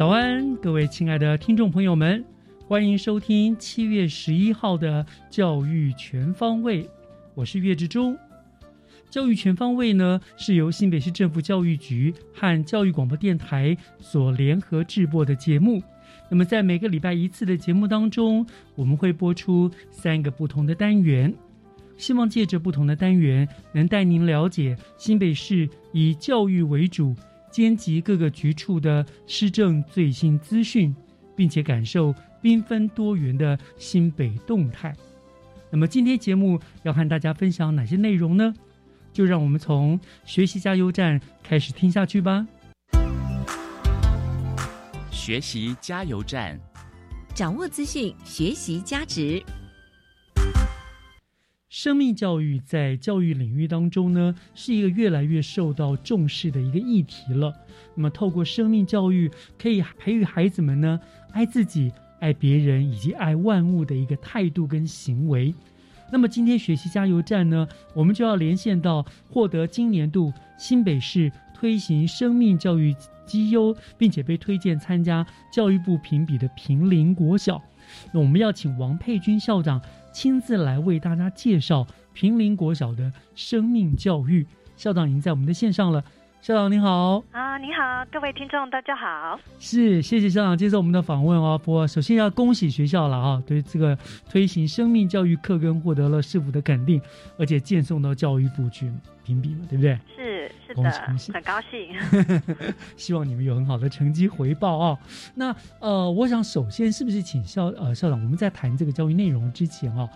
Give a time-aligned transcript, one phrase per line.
[0.00, 2.24] 早安，各位亲爱的听众朋友们，
[2.66, 6.84] 欢迎收听七月十一号的《教育全方位》，
[7.34, 8.16] 我是岳志忠。
[9.10, 15.82] 教育全方位呢，是由新北市政府教育局和教育广播电台所联合制播的节目。
[16.30, 21.34] 那么，在每个礼拜一次的节目当中，我们会播出三个不同的单元，
[21.98, 27.14] 希望借着不同的单元，能带您了解新北市以教育为主，
[27.50, 30.94] 兼及各个局处的施政最新资讯，
[31.36, 34.94] 并且感受缤纷多元的新北动态。
[35.70, 38.54] 那么，今天节目要和大家分享哪些内容呢？
[39.12, 42.46] 就让我们从学习加油站开始听下去吧。
[45.10, 46.58] 学习加油站，
[47.34, 49.42] 掌握资讯，学习价值。
[51.70, 57.54] 生命教育在教育领域当中呢，是一个越来越受到重视的一个议题了。
[57.94, 60.98] 那么，透过生命教育，可以培育孩子们呢
[61.30, 65.54] 爱自己、爱别人以及爱万物的一个态度跟行为。
[66.10, 72.92] 那么，今天学习加油站呢，我们就要连线到获得今年度新北市推行生命教育
[73.24, 77.62] 绩优，并且被推荐参加教育部评比的平林国小。
[78.12, 79.80] 那我们要请王佩君校长
[80.12, 84.46] 亲自来为大家介绍平林国小的生命教育。
[84.76, 86.02] 校长已经在我们的线上了，
[86.42, 87.22] 校长您好。
[87.32, 89.38] 啊，你好，各位听众，大家好。
[89.58, 91.60] 是，谢谢校长接受我们的访问哦。
[91.62, 93.96] 不过，首先要恭喜学校了啊，对这个
[94.26, 96.98] 推行生命教育课纲获得了市府的肯定，
[97.36, 98.90] 而且荐送到教育部去
[99.22, 99.98] 评比嘛，对不对？
[100.16, 100.90] 是是恭的
[101.34, 101.94] 很高兴。
[102.96, 104.98] 希望你们有很好的成绩回报啊、
[105.34, 110.08] 那呃，我想首先是不是请校呃校长，我们在谈这个教育内容之前啊、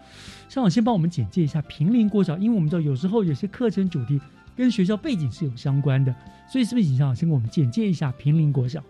[0.49, 4.19] 校长先帮我们简介一下平林国小，因为我们知道有时候有些课程主题
[4.57, 6.15] 跟学校背景是有相关的，
[6.47, 8.83] 所以是不是请校长先给我们简介一下平林国小？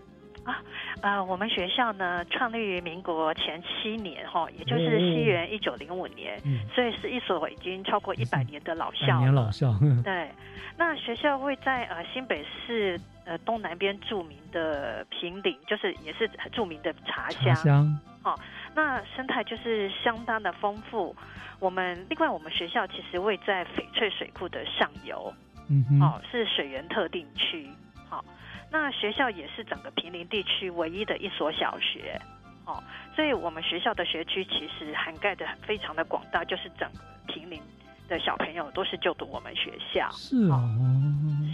[1.01, 9.19] 呃，我们学校呢，创立于民国前七年哈，也就是西元一九零五年，嗯，所以是一所已经超过一百年的老校了。
[9.19, 10.31] 年老校， 对，
[10.77, 17.99] 那学校位在呃新北市呃东南边著名的平岭，就是也是著名的茶茶乡。
[18.23, 18.39] 香，
[18.73, 21.15] 那生态就是相当的丰富。
[21.59, 25.31] 我们另外，我们学校其实位在翡翠水库的上游，
[25.69, 27.67] 嗯哼，哦，是水源特定区。
[28.09, 28.23] 好、
[28.71, 32.19] 那学校也是整个平林地区唯一的一所小学。
[32.65, 32.81] 哦，
[33.15, 37.61] 所以我们学校的学区其实涵盖的非常的广大，就是整个平林
[38.07, 40.09] 的小朋友都是就读我们学校。
[40.11, 40.69] 是哦，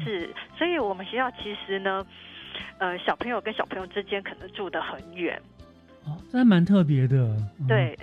[0.06, 2.06] 是，所以我们学校其实呢，
[2.78, 5.42] 呃，小朋友跟小朋友之间可能住得很远。
[6.06, 7.16] 哦，这还蛮特别的，
[7.60, 7.98] 嗯，对，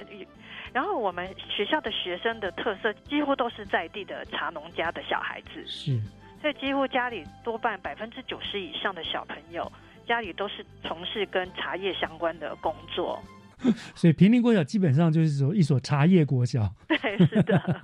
[0.78, 6.00] 然后我们学校的学生的特色几乎都是在地的茶农家的小孩子，是，
[6.41, 9.73] 所以几乎家里多半百分之九十以上的小朋友
[10.06, 13.20] 家里都是从事跟茶叶相关的工作。
[13.97, 16.73] 所以平林国小基本上就是说一所茶叶国小。
[16.87, 17.81] 对，是的。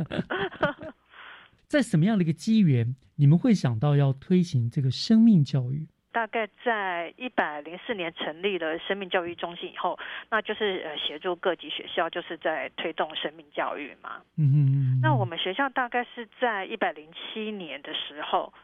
[1.67, 5.89] 在什么样的一个机缘，你们会想到要推行这个生命教育？
[6.15, 9.99] 大概在一百零四年成立了生命教育中心以后，
[10.31, 14.23] 那就是呃协助各级学校，就是在推动生命教育嘛。
[14.39, 18.55] 嗯哼嗯，那我们学校大概是在一百零七年的时候，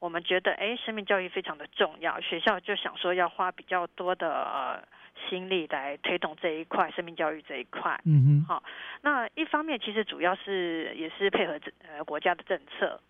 [0.00, 4.84] 我们觉得哎，生命教育非常的重要，学校就想说要花比较多的、呃、
[5.30, 7.98] 心力来推动这一块生命教育这一块。
[8.04, 8.62] 嗯哼，好，
[9.00, 11.58] 那一方面其实主要是也是配合
[11.88, 13.00] 呃国家的政策。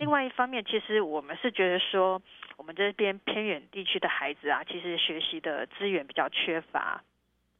[0.00, 2.22] 另外一方面，其实我们是觉得说，
[2.56, 7.02] 我们这边偏远地区的孩子啊，其实学习的资源比较缺乏。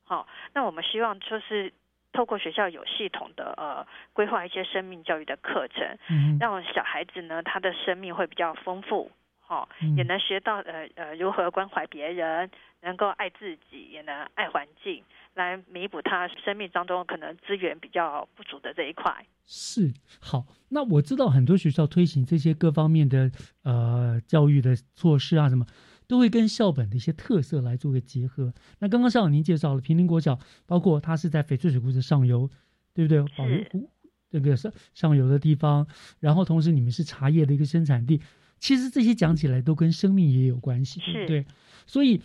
[0.05, 1.73] 好，那我们希望就是
[2.13, 9.11] 透过学校有系统的呃规划一些生命教育的课程，嗯让小孩子呢他的生命会比较丰富，
[9.41, 12.51] 好、嗯也能学到呃呃如何关怀别人，
[12.85, 15.03] 能够爱自己，也能爱环境，
[15.35, 19.27] 来弥补他生命当中可能资源比较不足的这一块。
[19.47, 20.47] 是好。
[20.69, 23.31] 那我知道很多学校推行这些各方面的
[23.63, 25.67] 呃教育的措施啊，什么
[26.07, 28.53] 都会跟校本的一些特色来做个结合。
[28.79, 32.51] 那刚刚校长您介绍了平林国小，包括它是在翡翠水库的上游，
[32.93, 33.23] 对不对？
[33.37, 33.91] 保留湖
[34.31, 35.87] 这个上上游的地方，
[36.21, 38.21] 然后同时你们是茶叶的一个生产地，
[38.59, 41.47] 其实这些讲起来都跟生命也有关系，对不对？
[41.87, 42.21] 所以。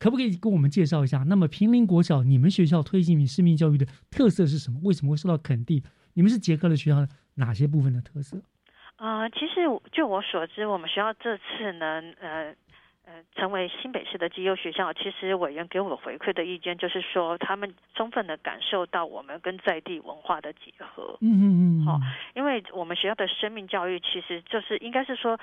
[0.00, 1.18] 可不可以跟我们介绍一下？
[1.28, 4.80] 那么平林国小，你们学校推行生命教育的特色是什么？
[4.82, 5.82] 为什么会受到肯定？
[6.14, 8.38] 你们是结合了学校的哪些部分的特色？
[8.96, 12.54] 呃，其实就我所知，我们学校这次呢，呃
[13.04, 21.18] 呃，成为新北市的绩优学校，其实委员给我回馈的意见就是说，他们充分的感受到我们跟在地文化的结合。
[21.20, 21.44] 嗯嗯
[21.82, 22.00] 嗯，好
[22.34, 25.38] 因为我们学校的生命教育其实就是应该是说，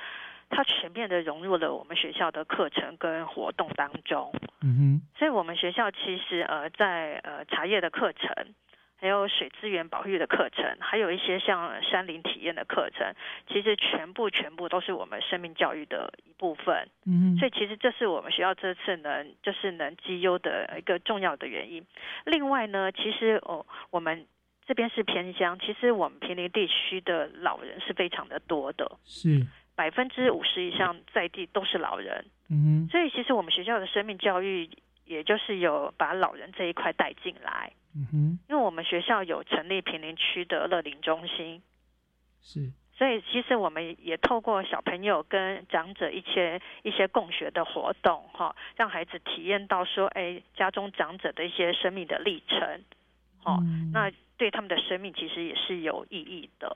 [0.49, 4.33] 它全面的融入了我们学校的课程跟活动当中。
[4.61, 8.33] 嗯哼所以我们学校其实呃在呃茶叶的课程，
[8.99, 13.13] 还有水资源保育的课程，还有一些像山林体验的课程，
[13.47, 16.89] 其实全部全部都是我们生命教育的一部分。
[17.05, 21.85] 嗯嗯，所以其实这是我们学校这次能就是能绩优的一个重要的原因。
[22.25, 24.25] 另外呢，其实哦我们
[24.65, 29.45] 这边是偏乡，其实我们平林地区的老人是非常的多的，是，
[29.77, 32.25] 百分之五十以上在地都是老人。
[32.49, 34.67] 嗯哼，所以其实我们学校的生命教育，
[35.05, 37.71] 也就是有把老人这一块带进来。
[37.95, 41.61] 嗯哼，因为我们学校有成立平林区的乐龄中心，
[42.41, 52.83] 是，所以其实我们也透过小朋友跟长者一些一些共学的活动，哈，让孩子体验到说，哎，家中长者的一些生命的历程，
[53.43, 56.75] 哦，嗯那对他们的生命其实也是有意义的。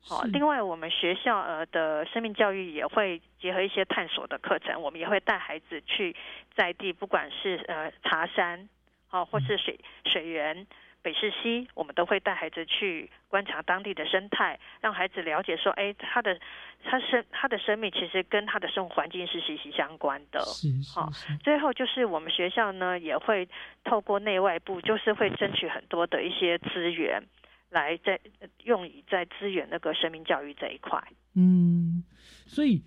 [0.00, 6.16] 好，另外我们学校呃的生命教育也会结合一些探索的课程，我们也会带孩子去
[6.54, 8.68] 在地，不管是呃茶山，
[9.08, 10.66] 好、或是水水源、
[11.02, 16.38] 北市溪，我们都会带孩子去观察当地的生态，让孩子了解说，哎，他的
[16.84, 20.40] 他生他的生命其实跟他的生活环境是息息相关的。
[20.40, 23.46] 是是好是，最后就是我们学校呢也会
[23.84, 27.22] 透过内外部，就是会争取很多的一些资源，
[27.70, 31.02] 来在呃用以在资源那个生命教育这一块。
[31.34, 32.02] 嗯，
[32.46, 32.82] 所以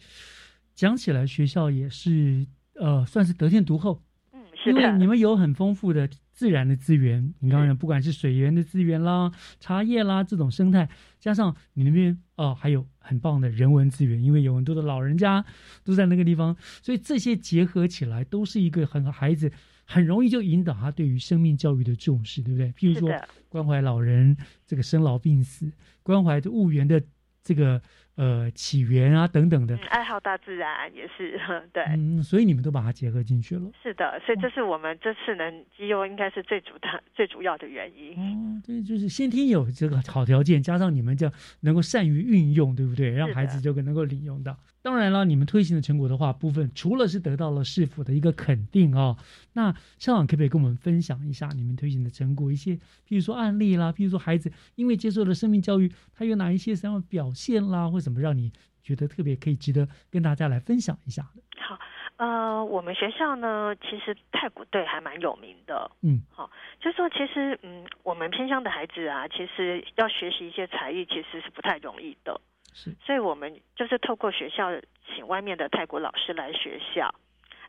[0.74, 2.46] 讲起来，学校也是
[2.76, 4.02] 呃，算是得天独厚，
[4.34, 10.90] 嗯，是因为的，你们有很丰富的自然的资源，你刚刚讲不管是水源的资源啦、茶叶啦这种生态，
[11.20, 15.46] 加上你那边哦还有很棒的人文资源，因为有很多的老人家
[15.84, 19.52] 都在那个地方，所以这些结合起来都是一个很孩子
[19.86, 22.72] 很容易就引导他对于生命教育的重视，对不对？
[22.72, 23.14] 譬如说，
[23.50, 24.36] 关怀老人
[24.66, 25.72] 这个生老病死，
[26.04, 27.02] 关怀这物源的
[27.44, 27.82] 这个
[28.16, 31.40] 呃起源啊等等的嗯，，爱好大自然也是
[31.74, 31.84] 对。
[31.90, 33.72] 嗯，所以你们都把它结合进去了。
[33.82, 38.14] 是的，所以这是我们这次能绩优应该是最主的 最主要的原因。
[38.18, 43.12] 哦，对，就是先天有这个好条件，加上你们这样能够善于运用，对不对？
[43.12, 44.56] 让孩子就能够领用到。
[44.84, 49.16] 当然了，你们推行的成果的话，部分除了是得到了市府的一个肯定哦，
[49.54, 52.74] 那校长可不可以跟我们分享一下你们推行的成果，一些
[53.08, 61.44] 譬如说案例啦，譬如说孩子因为接受了生命教育，他有哪一些什么表现啦，或什么让你觉得特别可以值得跟大家来分享一下的？
[61.60, 61.78] 好，
[62.18, 65.92] 呃，我们学校呢，其实太鼓队还蛮有名的。
[66.02, 72.42] 嗯，好，就是说其实嗯，我们偏乡的孩子啊，其实要学习一些才艺，其实是不太容易的。
[72.74, 74.72] 是，所以我们就是透过学校
[75.06, 77.14] 请外面的泰国老师来学校，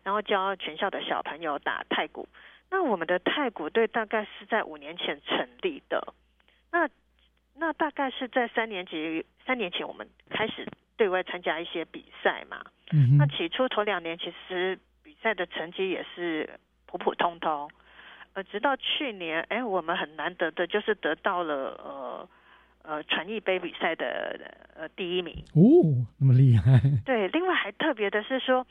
[0.02, 2.28] 然后教全校的小朋友打太鼓。
[2.70, 6.14] 那我们的太鼓队大概是在五年前成立的，
[6.70, 6.88] 那
[7.54, 10.66] 那大概是在三年级三年前我们开始
[10.96, 12.64] 对外参加一些比赛嘛。
[12.92, 16.48] 嗯，那起初头两年其实比赛的成绩也是
[16.86, 17.70] 普普通通，
[18.32, 21.54] 呃，直到去年，哎，我们很难得的就是得到了
[21.84, 22.28] 呃
[22.82, 24.38] 呃传艺杯比赛的
[24.74, 25.34] 呃第一名。
[25.54, 28.66] 哦，那么厉害，对，另外还特别的是说，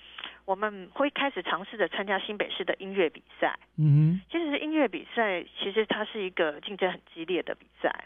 [0.45, 3.57] 我们会开始尝试着参加新北市的音乐比赛。
[3.77, 8.05] 嗯哼其实音乐比赛其实它是一个竞争很激烈的比赛。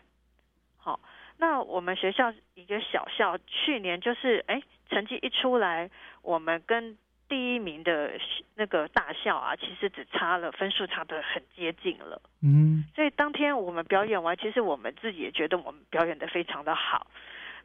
[0.77, 0.99] 好，
[1.37, 5.89] 那我们学校一个小校去年就是哎成绩一出来，
[6.21, 6.97] 我们跟
[7.27, 8.11] 第一名的
[8.55, 12.21] 那个大校啊，其实只差了分数差的很接近了。
[12.41, 17.07] 嗯所以当天我们表演完，其实我们自己也觉得我们表演的非常的好。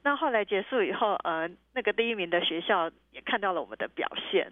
[0.02, 4.50] 那后来结束以后，呃，那个第一名的学校也看到了我们的表现，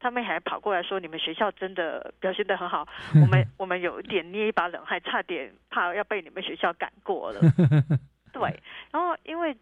[0.00, 7.40] 他们还跑过来说：“你们学校真的表现的很好。”我们 我们有一点捏一把冷汗，差点怕要被你们学校赶过了。
[8.34, 8.60] 对，
[8.90, 9.54] 然后因为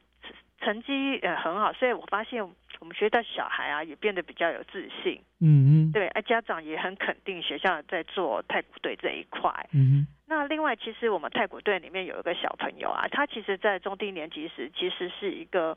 [0.60, 2.42] 成成绩呃很好，所以我发现
[2.80, 5.20] 我们学校的小孩啊也变得比较有自信。
[5.40, 9.50] 嗯嗯，对，哎，家长也很肯定学校在做太古队这一块。
[9.72, 15.70] 嗯那另外，其实我们太古队里面有一个小朋友啊，他其实，在中低年级时其实是一个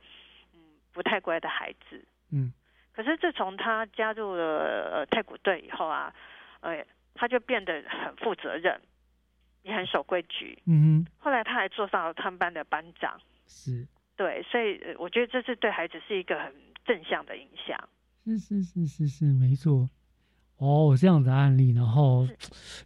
[0.54, 0.60] 嗯
[0.92, 2.04] 不太乖的孩子。
[2.32, 2.52] 嗯
[2.92, 4.44] 可是自从他加入了
[4.92, 6.14] 呃太古队以后啊，
[6.62, 8.82] 呃，他就变得很负责任，
[9.62, 10.58] 也很守规矩。
[10.66, 13.22] 嗯哼，后来他还做上了他们班的班长。
[13.48, 13.88] 是
[14.18, 16.52] 对，所以呃我觉得这是对孩子是一个很
[16.90, 17.78] 正向的影响。
[18.26, 19.88] 是是是是是，没错。
[20.58, 22.28] 哦，这样的案例，然后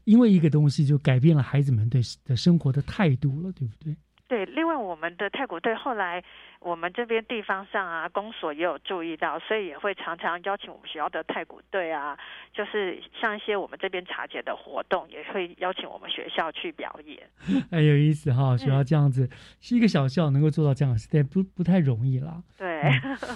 [0.04, 3.96] 因为一个东西就改变了孩子们对的生活的态度了，对不对？
[4.34, 6.24] 对，另外我们的太古队后来
[6.60, 12.18] 我们这边地方上啊，公所也有注意到，所以也会常常邀请我们学校的太古队啊，
[12.52, 17.22] 就是像一些我们这边茶节的活动，也会邀请我们学校去表演。
[17.70, 19.30] 很 有意思哈，学校嗯这样子、
[19.62, 22.42] 是一个小校能够做到这样的事，但不不太容易啦。
[22.58, 22.82] 对，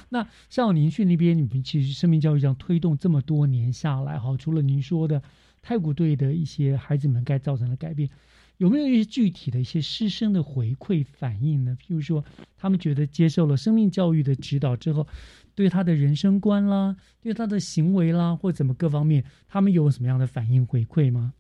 [0.10, 5.22] 那像您去那边，你们其实生命教育这样推动这么多年下来，哈，除了您说的
[5.62, 8.10] 太古队的一些孩子们该造成的改变，
[8.58, 11.78] 有没有一些具体的一些师生的回馈反应呢？
[11.80, 12.24] 譬如说，
[12.58, 15.06] 他们觉得接受了生命教育的指导之后，
[15.56, 21.34] 对他的人生观啦，对他的行为啦，或怎么各方面，他们有什么样的反应回馈吗？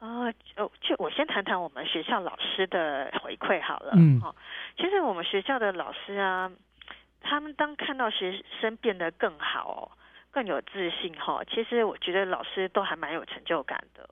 [0.00, 3.92] 呃，就就我先谈谈我们学校老师的回馈好了。
[3.96, 4.34] 嗯哦，
[4.76, 6.52] 其实我们学校的老师啊，
[7.20, 9.90] 他们当看到学生变得更好、哦，
[10.30, 14.08] 更有自信哈、哦，其实我觉得老师都还蛮有成就感的。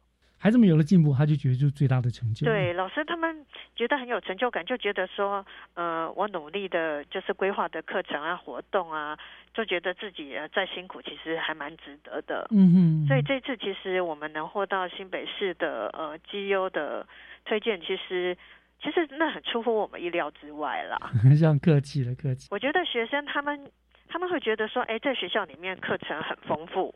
[0.47, 2.47] 孩子们有了进步，他就觉得就是最大的成就。
[2.47, 9.19] 对，老师他们觉得很有成就感，就觉得说，呃，我努力的就是规划的课程啊、活动啊，
[9.53, 12.47] 就觉得自己呃再辛苦，其实还蛮值得的。
[12.51, 17.05] 嗯哼，所以这次其实我们能获到新北市的呃绩优的
[17.45, 18.39] 推荐，其实
[18.81, 21.11] 其实那很出乎我们意料之外啦。
[21.37, 22.47] 这样客气了，客气。
[22.53, 23.69] 我觉得学生他们
[24.07, 26.95] 他们会觉得说，哎，在学校里面课程很丰富，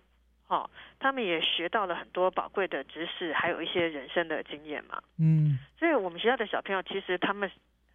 [0.51, 5.01] 哦，他们也学到了很多宝贵的知识，还有一些人生的经验嘛。
[5.19, 7.49] 嗯所以我们学校的小朋友其实他们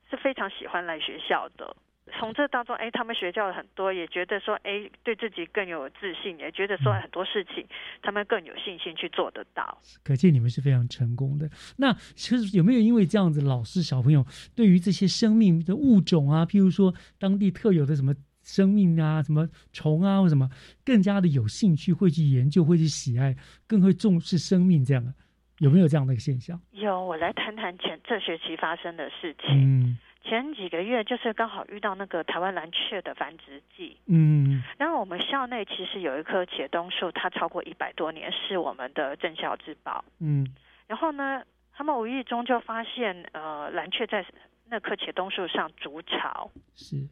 [0.09, 1.75] 是非常喜欢来学校的。
[2.19, 7.65] 从这当中，哎，他们学到了很多，也觉得说，哎，对自己更有自信，也觉得说很多事情
[8.03, 9.81] 他们更有信心去做得到。
[10.03, 11.49] 可见你们是非常成功的。
[11.77, 14.23] 那其实有没有因为这样子，老师小朋友
[14.55, 18.13] 对于这些生命的物种啊，譬如说当地特有的什么
[18.45, 20.49] 生命啊、什么虫啊或什么，
[20.85, 23.35] 更加的有兴趣，会去研究，会去喜爱，
[23.67, 25.13] 更会重视生命这样的？
[25.59, 26.57] 有没有这样的一个现象？
[26.71, 29.49] 有，我来谈谈前这学期发生的事情。
[29.49, 29.97] 嗯
[30.27, 40.03] 前几个月就是刚好遇到那个台湾蓝雀的繁殖季，嗯然后我们校内其实有一棵茄冬树，它超过一百多年，是我们的镇校之宝。
[40.19, 40.43] 嗯
[40.87, 44.25] 然后呢，他们无意中就发现，呃，蓝雀在
[44.67, 46.49] 那棵茄冬树上筑巢。
[46.73, 47.07] 是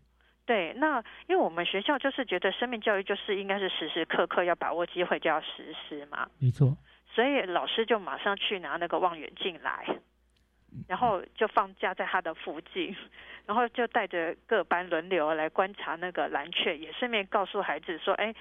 [0.46, 6.76] 对，那因为我们学校就是觉得生命教育就是应该是时时刻刻要把握机会就要实施嘛，没错。
[7.08, 9.86] 所以老师就马上去拿那个望远镜来，
[10.88, 12.96] 然后就放假在他的附近，
[13.46, 18.34] 然后就带着各班轮流来观察那个蓝雀，也顺便告诉孩子说，哎。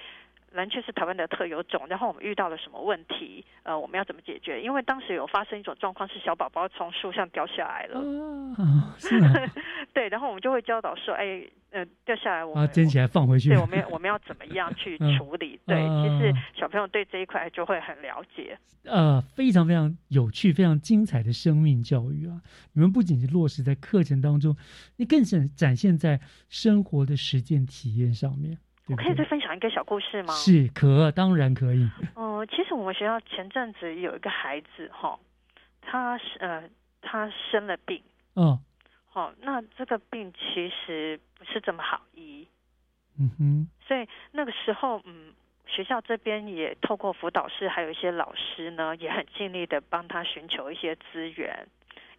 [0.54, 3.42] 蓝雀是台湾的特有种，然后我们遇到了什么问题？
[3.62, 4.60] 呃，我们要怎么解决？
[4.60, 7.98] 因为当时有发生一种状况，是小宝宝从树上掉下来了。
[8.58, 9.32] 啊，是啊，
[9.94, 11.42] 对，然后我们就会教导说，哎，
[11.72, 13.48] 呃，掉下来我们啊，捡起来放回去。
[13.48, 15.58] 对，我们我们要怎么样去 嗯处理？
[15.66, 18.56] 对，嗯其实小朋友对这一块就会很了解。
[18.84, 22.40] 呃，非常非常有趣、非常精彩的生命教育啊！
[22.72, 24.56] 你们不仅是落实在课程当中，
[24.96, 29.24] 你更是展现在生活的实践体验上面，对我可以再？
[29.24, 30.34] 分享一个小故事吗？
[30.34, 31.88] 是可，当然可以。
[32.16, 35.18] 嗯、其实我们学校前阵子有一个孩子哈，
[35.80, 36.64] 他是呃
[37.00, 38.02] 他生了病，
[38.34, 38.58] 哦，
[39.12, 42.48] 哦，那这个病其实不是这么好医，
[43.18, 45.34] 嗯哼，所以那个时候嗯。
[45.64, 51.66] 学校这边也透过辅导室，还有一些老师呢，也很尽力的帮他寻求一些资源，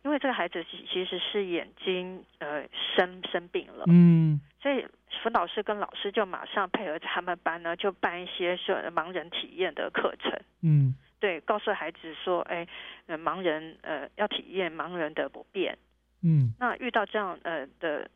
[0.02, 4.88] 因为这个孩子其其实是眼睛呃生生病了，嗯所以
[5.22, 10.32] 辅导师跟老师就马上配合他们班呢，就办一些是盲人体验的课程。
[10.64, 12.68] 嗯对，告诉孩子说，哎，
[13.06, 15.78] 呃，盲人呃要体验盲人的不便。
[16.24, 18.10] 嗯那遇到这样呃的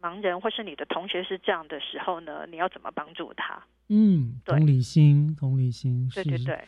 [0.00, 3.62] 盲人，或是你的同学是这样的时候呢，你要怎么帮助他？
[3.88, 6.64] 嗯，同理心，同理心，对对对，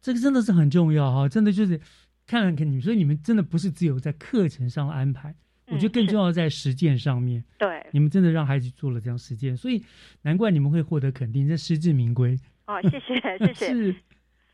[0.00, 1.80] 这个真的是很重要哈，真的就是
[2.26, 5.34] 看了看你们，所以你们真的不是只有在课程上安排，
[5.68, 7.42] 我觉得更重要在实践上面。
[7.56, 9.82] 对，你们真的让孩子做了这样实践，所以
[10.22, 12.38] 难怪你们会获得肯定，这实至名归。
[12.66, 13.96] 哦，谢谢谢谢。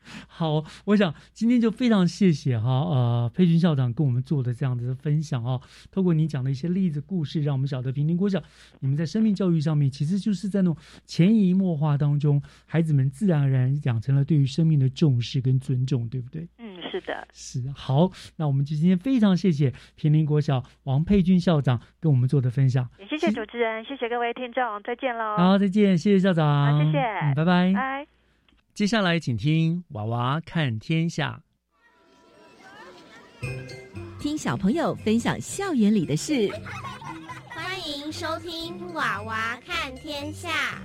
[0.03, 0.17] 是。
[0.27, 5.61] 好，我想今天就非常谢谢哈，呃，佩君校长跟我们做的这样子的分享哦。
[5.91, 8.41] 透过你讲的一些例子故事，让我们晓得平林国小
[8.79, 16.47] 你们在生命教育上面，其实就是在那种潜移默化当中，孩子们自然而然养成了对于生命的重视跟尊重，对不对？
[16.57, 17.63] 嗯，是的，是。
[17.75, 25.37] 好，那我们就今天非常谢谢平林国小王佩君校长跟我们做的分享，也谢谢主持人，谢谢各位听众，再见喽。
[25.37, 28.22] 好，再见，谢谢校长，好，谢谢，嗯，拜拜，拜。
[28.75, 31.39] 接下来，请听《娃娃看天下》，
[34.19, 36.49] 听小朋友分享校园里的事。
[37.49, 40.81] 欢迎收听《娃娃看天下》。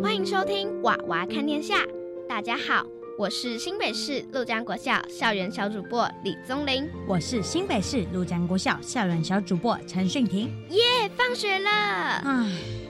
[0.00, 1.82] 欢迎收听《娃娃看天下》。
[2.28, 2.86] 大家好，
[3.18, 6.88] 我是新北市陆江国校校园小主播李宗林。
[7.08, 10.46] 我是新北市陆江国校校园小主播陈训婷。
[10.70, 11.68] 耶，放学了！
[11.68, 12.83] 唉。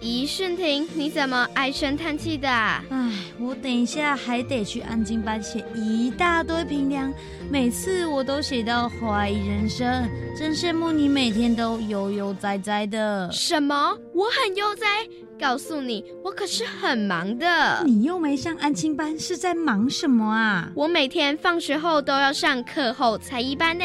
[0.00, 2.48] 咦，顺婷，你怎么唉声叹气的？
[2.48, 7.12] 唉，我等一下还得去安静班写一大堆评量，
[7.50, 13.30] 每次我都写到怀疑人生，真羡慕你每天都悠悠哉哉的。
[13.30, 13.94] 什么？
[14.14, 14.86] 我很悠哉？
[15.38, 17.82] 告诉你，我可是很忙的。
[17.84, 20.72] 你又没上安亲班，是在忙什么啊？
[20.74, 23.84] 我每天放学后都要上课后才艺班呢。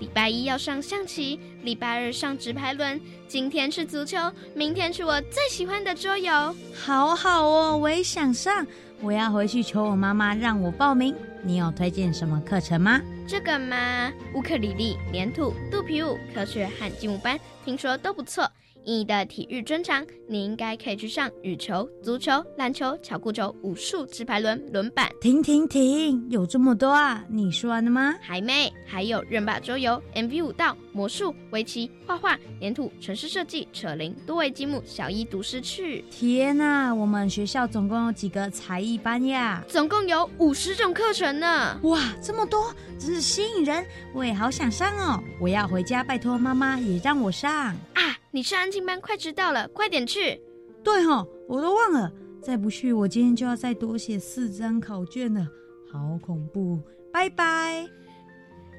[0.00, 3.00] 礼拜一要上象棋，礼拜二上直排轮，
[3.32, 4.18] 今天是足球，
[4.54, 6.30] 明天是我最喜欢的桌游。
[6.74, 8.66] 好好哦，我也想上，
[9.00, 11.16] 我要回去求我妈妈让我报名。
[11.42, 13.00] 你有推荐什么课程吗？
[13.26, 18.46] 这个嘛，乌克丽丽、粘土、肚皮舞、科学和静舞班，听说都不错。
[18.84, 25.08] 你的体育专长，你应该可以去上羽球、足球、篮球、巧固球、武术、直排轮、轮板。
[25.20, 27.24] 停停停，有这么多啊？
[27.30, 28.12] 你说完了吗？
[28.20, 36.04] 还没，还有任把桌游、MV 舞蹈、魔术、围棋、画画、粘土、城市设计、扯铃、多维积木、小一读诗趣。
[36.10, 39.64] 天哪，我们学校总共有几个才艺班呀？
[39.66, 41.78] 总共有五十种课程呢！
[41.82, 43.84] 哇，这么多，真是吸引人。
[44.14, 45.22] 我也好想上哦！
[45.40, 47.50] 我要回家拜托妈妈也让我上
[47.94, 48.18] 啊！
[48.30, 50.40] 你是安静班，快迟到了，快点去！
[50.84, 52.12] 对哦，我都忘了，
[52.42, 55.46] 再不去，我今天就要再多写四张考卷了，
[55.90, 56.80] 好恐怖！
[57.12, 57.88] 拜拜，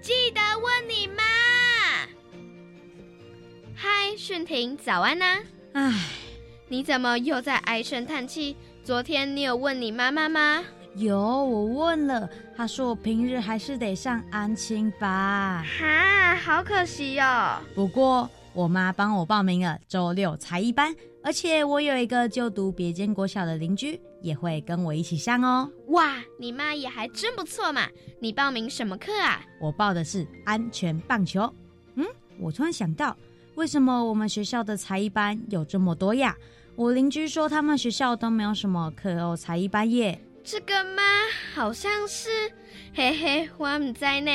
[0.01, 1.42] 记得问你妈。
[3.85, 5.43] 嗨，顺婷，早安呐！
[5.73, 5.93] 唉，
[6.69, 8.55] 你怎么又在唉声叹气？
[8.81, 10.63] 昨天你有问你妈妈吗？
[10.95, 15.61] 有，我问了，她说我平日还是得上安亲班。
[15.65, 17.25] 哈，好可惜哟。
[17.75, 18.29] 不过。
[18.53, 25.67] 我妈帮我报名了周六才艺班，而且我有一个就读别间国小的邻居也会跟我一起上哦。
[25.87, 27.89] 哇，你妈也还真不错嘛！
[28.21, 29.41] 你报名什么课啊？
[29.59, 31.51] 我报的是安全棒球。
[31.95, 32.05] 嗯，
[32.39, 33.17] 我突然想到，
[33.55, 36.35] 为什么我们学校的才艺班有这么多呀？
[36.75, 40.19] 我邻居说他们学校都没有什么课后才艺班耶。
[40.43, 41.03] 这个吗？
[41.53, 42.51] 好像是，
[42.93, 44.31] 嘿嘿，我们在呢。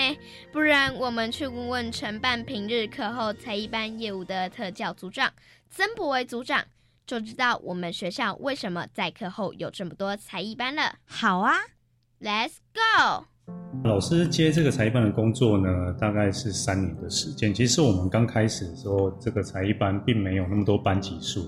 [0.53, 5.33] 不然我们去问问承办平日课后才艺班业务的特教组长
[5.69, 6.65] 曾博为组长，
[7.05, 10.95] 就知道我们学校为什么在课后有这么多才艺班了。
[11.05, 11.57] 好啊
[12.21, 13.27] ，Let's go。
[13.85, 17.53] 老师接这个才艺班的工作呢，大概是三年的时间。
[17.53, 21.47] 其实我们刚开始的时候，这个才艺班并没有那么多班级数。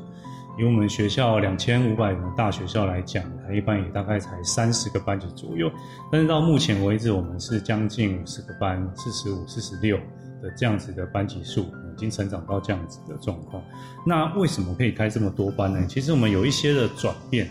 [0.58, 5.70] 以我们学校两千五百人大学校来讲，才一班也大概才三十个班级左右。
[6.12, 9.96] 但是到目前为止，我们是将近五十个班，四十五、四十六
[10.42, 13.62] 的这样子的班级数，已经成长到这样子的状况。
[14.06, 15.86] 那为什么可以开这么多班呢？
[15.88, 17.48] 其实我们有一些的转变。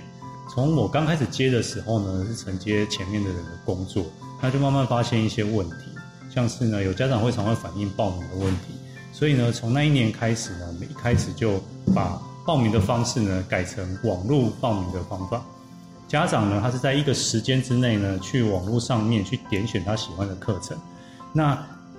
[0.52, 4.04] 从我刚开始接的时候呢，是承接前面的人的工作，
[4.42, 5.76] 那就慢慢发现一些问题，
[6.34, 8.74] 像是呢，有家长会常会反映报名的问题，
[9.14, 11.62] 所以呢，从那一年开始呢，我们一开始就
[11.94, 15.40] 把报名的方式呢，改成网络报名的方法。
[16.08, 20.76] 家长呢，他是在一个时间之内呢，去网络上面去点选他喜欢的课程。
[21.32, 21.56] 那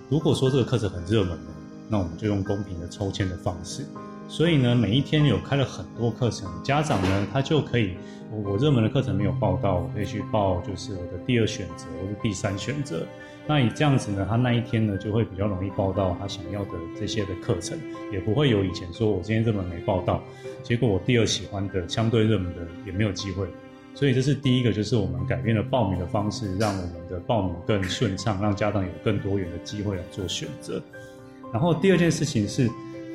[0.08, 1.50] 如果说这个课程很热门呢，
[1.88, 3.86] 那我们就用公平的抽签的方式。
[4.30, 7.96] 所以呢，每一天有开了很多课程，家长呢，他就可以，
[8.30, 13.04] 我热门的课程没有报到，我可以去报就是我的第二选择或者第三选择。
[13.48, 17.76] 那你这样子呢，他那一天呢就会比较容易报到他想要的这些的课程，
[18.12, 20.22] 也不会有以前说我今天这门没报到，
[20.62, 23.48] 结果我第二喜欢的相对热门的也没有机会。
[23.96, 30.80] 所以这是第一个，就是我们改变了报名的方式，让我们的报名更顺畅，让家长有更多元的机会来做选择。
[31.52, 32.70] 然后第二件事情是，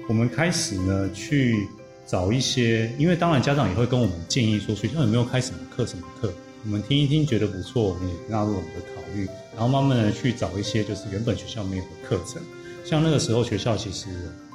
[0.08, 1.68] 我们开始呢去
[2.06, 6.32] 找一些，因为当然家长也会跟我们建议说，学校有没有开什么课什么课，
[6.64, 12.42] 我们听一听觉得不错，我们也纳入我们的考虑，然后慢慢的去找一些就是原本学校没有的课程。
[12.84, 14.08] 像那个时候学校其实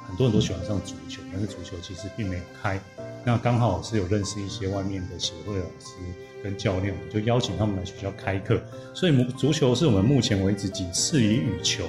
[0.07, 2.79] 很多人都喜欢上足球，但是足球其实并没有开。
[3.25, 5.97] 那刚好是有认识一些外面的协会老师
[6.41, 8.59] 跟教练，就邀请他们来学校开课。
[8.93, 11.83] 所以足球是我们目前为止仅次于羽球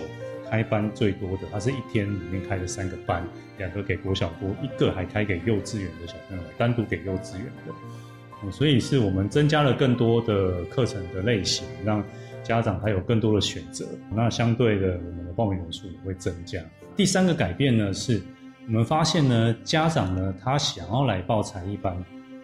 [0.53, 1.45] 开班最多的。
[1.51, 8.51] 它是一天里面开了三个班，两个给国小部，一个还开给幼稚园的小朋友，单独给幼稚园的。
[8.51, 12.05] 所以是我们增加了更多的课程的类型，让
[12.43, 13.87] 家长他有更多的选择。
[14.15, 16.61] 那相对的，我们的报名人数也会增加。
[16.95, 18.21] 第三个改变呢，是
[18.67, 21.97] 我们发现呢，家长呢，他想要来报才艺班，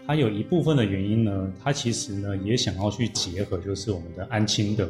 [0.06, 4.88] 他有一部分的原因呢，他其实呢也想要去结合，就是我们的安亲的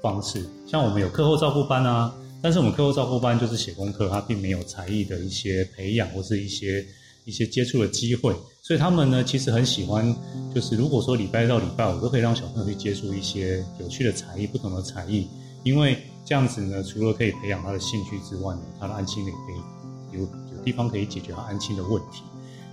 [0.00, 0.44] 方式。
[0.66, 2.12] 像我们有课后照顾班啊，
[2.46, 6.86] 但是我们课后照顾班就是写功课，他并没有才艺的一些培养或是一些
[7.24, 8.32] 一些接触的机会。
[8.62, 10.14] 所以他们呢，其实很喜欢，
[10.54, 15.26] 就是如果说礼拜到礼拜五都可以让小朋友去接触一些有趣的才艺、不同的才艺，
[15.64, 22.22] 因为这样子呢，除了可以培养他的兴趣之外呢，他的安心也可以有有地方可以解决他安心的问题。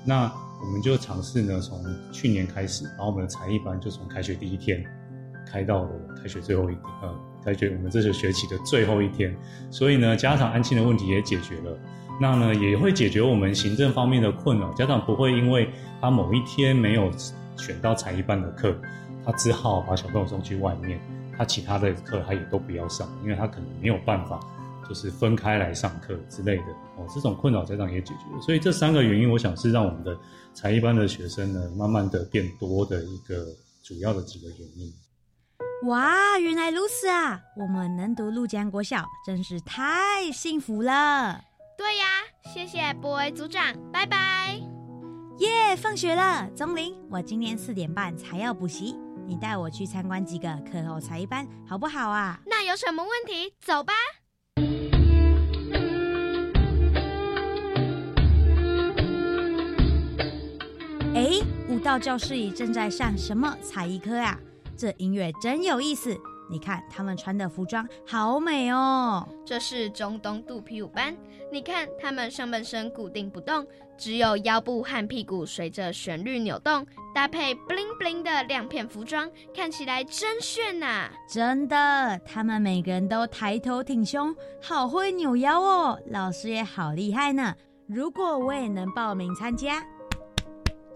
[0.06, 0.32] 那
[0.62, 4.86] 我们就尝试呢，从去年开始，然后我们的才艺班就从开学第一天
[5.48, 5.90] 开到了
[6.22, 7.12] 开学最后一呃，
[7.44, 9.36] 开学我们这个学期的最后一天，
[9.70, 11.78] 所以呢，家长安亲的问题也解决了。
[12.22, 15.68] 那呢也会解决我们行政方面的困扰，家长不会因为
[16.00, 17.12] 他某一天没有
[17.58, 18.76] 选到才艺班的课，
[19.26, 21.00] 他只好把小朋友送去外面，
[21.36, 24.40] 他其他的课他也都不要上，因为他可能没有办法
[24.88, 26.66] 就是分开来上课之类的
[26.98, 28.42] 哦，这种困扰家长也解决了。
[28.42, 30.16] 所以这三个原因，我想是让我们的
[30.54, 33.48] 才艺班的学生呢，慢慢的变多的一个
[33.82, 34.94] 主要的几个原因。
[35.84, 37.42] 哇，原来如此啊！
[37.58, 41.42] 我们能读陆江国小，真是太幸福了。
[41.78, 42.06] 对呀，
[42.54, 44.62] 谢谢博威组长，拜拜。
[45.40, 48.96] 耶，放学了，钟林，我今天四点半才要补习，
[49.28, 52.40] 你带我去参观几个课后才艺班，好不好啊？
[52.46, 53.54] 那有什么问题？
[53.60, 53.94] 走吧。
[61.14, 64.40] 哎，舞蹈教室里正在上什么才艺课啊？
[64.84, 66.14] 这音乐真有意思。
[66.50, 69.26] 你看他们穿的服装好美哦！
[69.46, 71.16] 这是中东肚皮舞班。
[71.50, 73.66] 你看他们上半身固定不动，
[73.98, 81.10] 只有腰部和屁股随着旋律扭动，搭配 bling bling 的亮片服装，看起来真炫呐！
[81.30, 85.98] 真的，他们每个人都抬头挺胸，好会扭腰哦。
[86.08, 87.56] 老师也好厉害呢。
[87.88, 89.82] 如果我也能报名参加。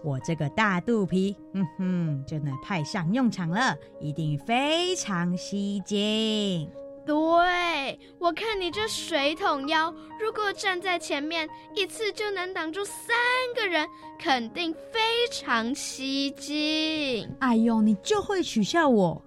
[0.02, 6.70] 我这个大肚皮，哼哼，就能派上用场了，一定非常吸睛。
[7.04, 13.16] 对，我看你这水桶腰，如果站在前面，一次就能挡住三
[13.56, 15.00] 个人，肯定非
[15.32, 17.34] 常吸睛。
[17.40, 19.22] 哎呦，你就会取笑我。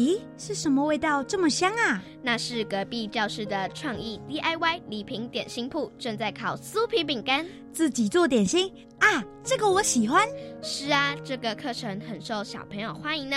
[0.00, 2.02] 咦，是什么味道这么香啊？
[2.22, 10.26] 那是隔壁教室的创意 DIY 礼品点心铺正在烤酥皮饼干，自己做点心啊，这个我喜欢。
[10.62, 13.36] 是啊，这个课程很受小朋友欢迎呢，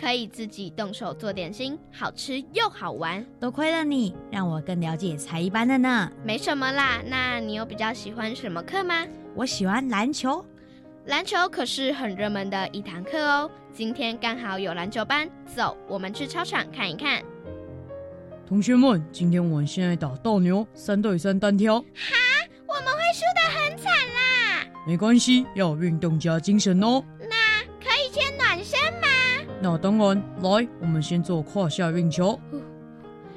[0.00, 3.22] 可以自己动手做点心，好吃又好玩。
[3.38, 6.10] 多亏了你，让我更了解才艺班的呢。
[6.24, 9.06] 没什么啦，那你有比较喜欢什么课吗？
[9.34, 10.42] 我喜欢篮球。
[11.06, 13.50] 篮球可是很热门的一堂课哦。
[13.72, 17.22] 今天刚好有篮球班，走，我们去操场看一看。
[18.46, 21.80] 同学们，今天我们现在打斗牛，三对三单挑。
[21.80, 21.86] 哈，
[22.66, 24.66] 我们会输得很惨啦。
[24.86, 27.02] 没关系，要运动加精神哦。
[27.18, 29.08] 那可以先暖身吗？
[29.62, 32.38] 那当然，来，我们先做胯下运球。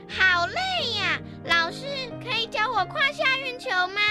[0.09, 1.85] 好累呀，老师
[2.21, 4.01] 可以教我胯下运球吗？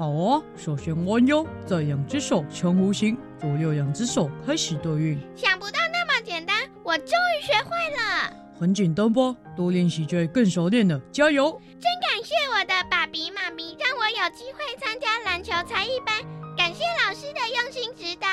[0.00, 5.20] 好啊，首先弯腰，再两只手呈弧形，左右两只手开始对运。
[5.36, 8.34] 想不到那么简单，我终于学会了。
[8.58, 9.36] 很简单吧？
[9.54, 10.98] 多练习就会更熟练了。
[11.12, 11.60] 加油！
[11.78, 16.16] 真感谢我的爸比妈咪，让我有机会参加篮球才艺班。
[16.56, 18.26] 感谢老师的用心指导。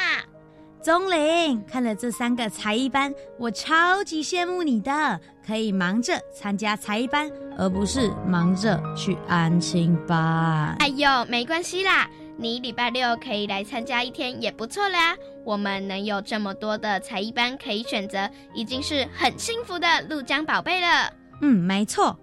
[0.88, 10.73] 钟玲，看了这三个才艺班，我超级羡慕你的，可以忙着参加才艺班，而不是忙着去安亲班。
[10.80, 15.13] 哎呦，没关系啦，你礼拜六可以来参加一天也不错啦。
[15.43, 21.12] 我们能有这么多的才艺班可以选择，已经是很幸福的陆江宝贝了。
[21.41, 22.17] 嗯，没错，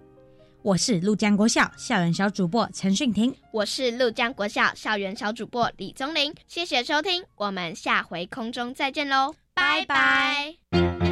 [0.65, 6.35] 我是陆江国校校园小主播陈训婷，我是陆江国校校园小主播李宗林。
[6.49, 11.04] 谢谢收听，我们下回空中再见喽，拜拜。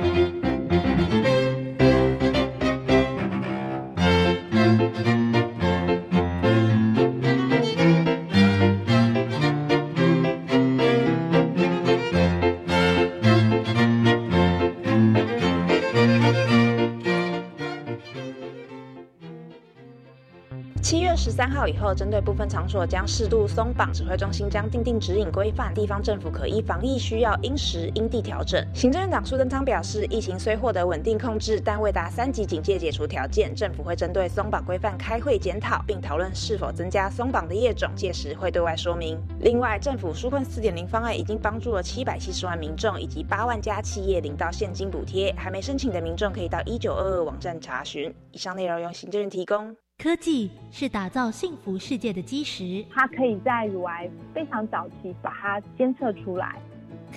[21.22, 28.60] 十三号以后，针对部分场所将适度松绑，指挥中心将定定指引规范，地方政府可依防疫需要因时因地调整。
[28.74, 39.16] 行政院长苏贞昌表示，疫情虽获得稳定控制，但未达三级警戒解除条件，政府会针对松绑规范开会检讨，并讨论是否增加松绑的业种，届时会对外说明。
[39.38, 48.12] 另外，政府纾困四点零方案已经帮助了七百七十万民众以及八万家企业领到现金补贴，还没申请的民众可以到一九二二网站查询。
[48.32, 49.76] 以上内容由行政院提供。
[50.02, 56.60] 科技是打造幸福世界的基石，它可以在乳癌非常早期把它监测出来。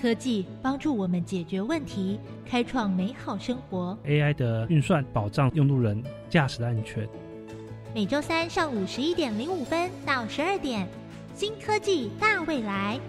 [0.00, 3.98] 科技帮助我们解决问题，开创美好生活。
[4.06, 7.08] AI 的运算保障用路人驾驶的安全。
[7.92, 10.86] 每周三上午十一点零五分到十二点，
[11.34, 13.00] 新科技大未来，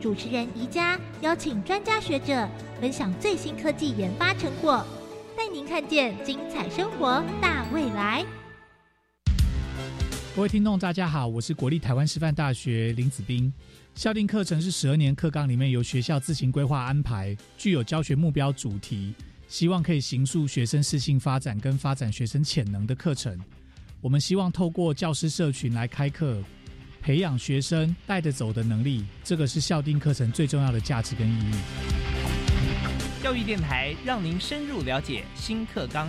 [0.00, 2.48] 主持人宜家邀请专家学者
[2.80, 4.82] 分享最新科技研发成果，
[5.36, 8.24] 带您看见精彩生活大未来。
[10.38, 13.52] 各位听众，大家好，我是国立台湾师范大学林子斌。
[13.96, 19.12] 校定课程是十二年课纲里面由学校自行规划安排，具有教学目标主题，
[19.48, 23.36] 希望可以形塑学生适性发展跟发展学生潜能的课程。
[24.00, 26.40] 我们希望透过教师社群来开课，
[27.02, 31.54] 培养学生带着走的能力，这个是校定课程最重要的价值跟意义。
[33.20, 36.08] 教育电台让您深入了解新课纲。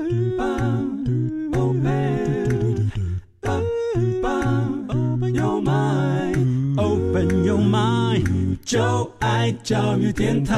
[8.71, 10.55] 就爱教育电台。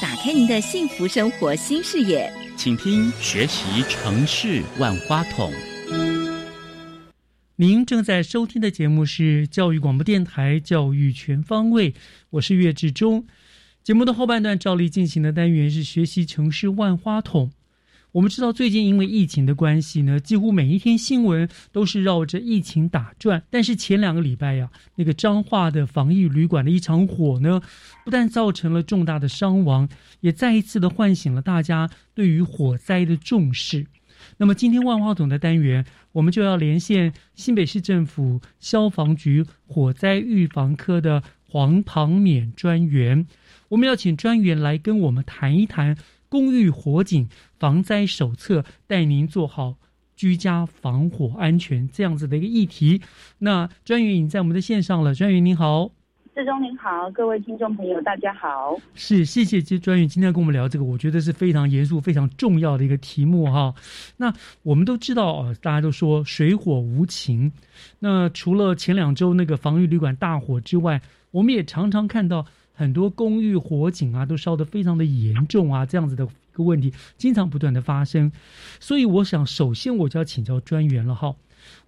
[0.00, 5.52] 打开您的幸福生活新视野，请听学习城市万花筒。
[7.56, 11.90] 您正在收听的节目是教育广播电台《教育全方位》，
[12.30, 13.26] 我是岳志忠。
[13.82, 17.50] 节目的后半段照例进行的单元是学习城市万花筒。
[18.12, 23.42] 我们知道，最近因为疫情的关系呢，几乎每一天新闻都是绕着疫情打转。
[23.48, 27.62] 但是前两个礼拜呀，那个彰化的防疫旅馆的一场火呢，
[28.04, 29.88] 不但造成了重大的伤亡，
[30.20, 33.86] 也再一次的唤醒了大家对于火灾的重视。
[34.36, 43.26] 那么今天万花筒的单元，我们就要连线新北市政府消防局火灾预防科的黄庞勉专员。
[43.70, 45.96] 我们要请专员来跟我们谈一谈
[46.32, 49.74] 公寓火警防灾手册，带您做好
[50.16, 53.02] 居家防火安全这样子的一个议题。
[53.40, 55.90] 那专员已经在我们的线上了，专员您好。
[56.34, 58.74] 志忠您好，各位听众朋友，大家好。
[58.94, 63.74] 是，谢谢这专员今天跟我们聊这个，我觉得是非常严肃、非常重要的一个题目哈。
[64.16, 67.52] 那我们都知道啊，大家都说水火无情。
[67.98, 78.30] 那除了前两周那个防御旅馆大火之外，我们也常常看到很多公寓火警啊，都烧得非常的严重啊，这样子的一个问题经常不断的发生。
[78.80, 81.34] 所以我想，首先我就要请教专员了哈。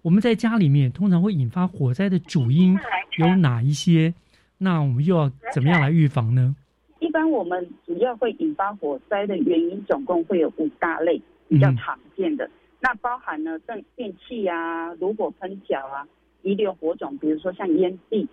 [0.01, 2.77] 我们在家里面通常会引发火灾的主因
[3.17, 4.13] 有哪一些？
[4.57, 6.55] 那我们又要怎么样来预防呢？
[7.01, 12.49] 一般我们主要会引发火灾的原因，总共会有五大类，比较常见的。
[12.79, 16.07] 那包含呢，电电器啊、炉火喷脚啊、
[16.41, 18.25] 遗留火种，比如说像烟蒂，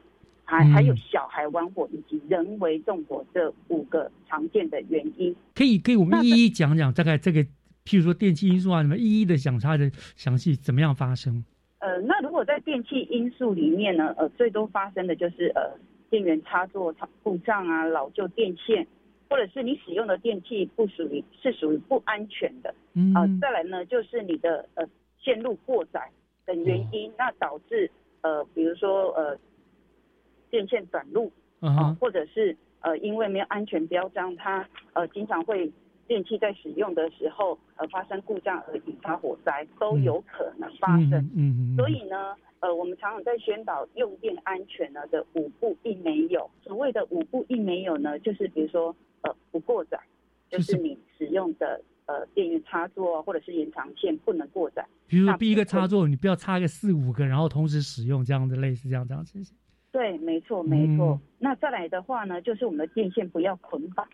[0.44, 5.34] 还还有小孩玩火以及人为纵火这五个常见的原因。
[5.54, 7.42] 可以给我们一一讲讲，大概这个，
[7.84, 11.44] 譬如说电器因素啊，什么一一的讲它的详细怎么样发生？
[11.78, 15.78] 呃，那如果在电器因素里面呢，呃，最多发生的就是呃。
[16.12, 18.86] 电源插座故障啊，老旧电线，
[19.30, 24.86] 或者是你使用的电器不属于是属于不安全的，嗯啊，再来呢就是你的呃
[25.18, 26.06] 线路过载
[26.44, 29.34] 等原因，那导致呃比如说呃
[30.52, 35.68] 电线短路啊，或者是呃因为没有安全标章，它呃经常会
[36.06, 42.36] 电器在使用的时候呃发生故障而引发火灾都有可能发生，嗯嗯，所以呢。
[42.62, 46.48] 呃，我们常常在宣导用电安全呢的五步一没有。
[46.62, 49.98] 所谓的五步一没有呢，就是比如说呃不过载，
[50.48, 54.86] 就是你使用的呃电源插座或者是延长线不能过载。
[55.08, 59.56] 比如说第一个插座，你不要插个四五个，然后同时使用这样的类似这样这样情形。
[59.92, 61.20] 对，没错，没错。
[61.22, 64.06] 嗯那再来的话呢，就是我们的电线不要捆绑。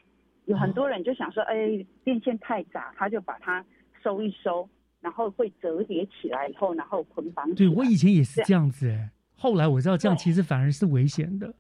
[0.47, 1.55] 有很多人就想说，哎，
[2.03, 3.63] 电线太杂，他就把它
[4.03, 4.67] 收一收，
[5.03, 7.55] 然后会折叠起来以后，然后捆绑。
[7.55, 11.55] 对我以前也是这样子哎，后来我知道这样其实反而是危险的。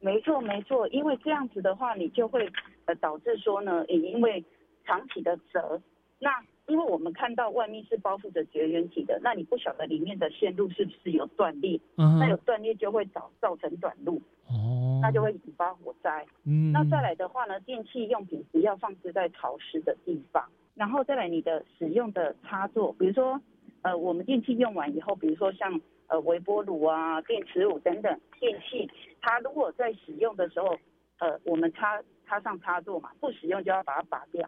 [0.00, 2.50] 没错，没错，因为这样子的话，你就会
[2.86, 4.44] 呃导致说呢，也因为
[4.84, 5.80] 长期的折，
[6.18, 6.28] 那
[6.68, 16.26] 因为我们看到外面是包覆着绝缘体的，那你不晓得里面的线路是不是有断裂，嗯那有断裂就会造造成短路，哦，那就会引发火灾。
[16.44, 23.40] 嗯，那再来的话呢，电器用品不要放置在潮湿的地方，然后再来你的使用的插座，比如说
[23.82, 28.90] 呃我们电器用完以后，比如说像呃微波炉啊、电磁炉等等电器，
[29.22, 30.76] 它如果在使用的时候，
[31.18, 34.46] 呃我们插插上插座嘛，不使用就要把它拔掉。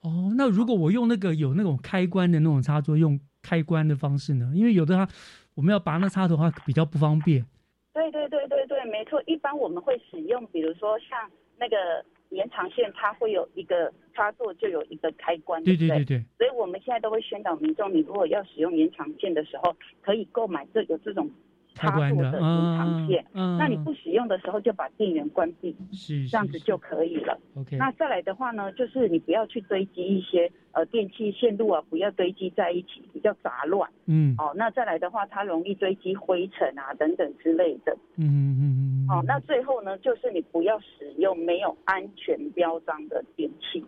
[0.00, 4.52] 哦，那如果我用那个有那种开关的那种插座，用开关的方式呢？
[4.54, 5.08] 因为有的它
[5.54, 7.44] 我们要拔那插头的话比较不方便。
[7.92, 9.22] 对对对对对，没错。
[9.26, 11.18] 一般我们会使用，比如说像
[11.58, 21.30] 那个延长线，它会有一个插座，就有一个开关，对对对对对，所以我们现在都会宣导民众，你如果要使用延长线的时候，可以购买这有这种
[21.76, 23.24] 插座的延长线。
[23.34, 27.38] 嗯嗯那你不使用的时候，就把电源关闭，是这样子就可以了。
[27.54, 27.76] OK。
[27.76, 33.88] 那再来的话呢，就是你不要去堆积一些呃电器线路啊，不要堆积在一起，比较杂乱。
[34.06, 37.96] 嗯哦，那再来的话，它容易堆积灰尘啊等等之类的。
[38.16, 43.84] 嗯嗯嗯哦，那最后呢，就是你不要使用没有安全标章的电器。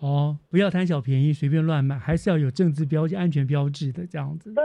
[0.00, 4.54] 哦，不要贪小便宜随便乱买，还是要有政治标记、安全标志的这样子。
[4.54, 4.62] 对，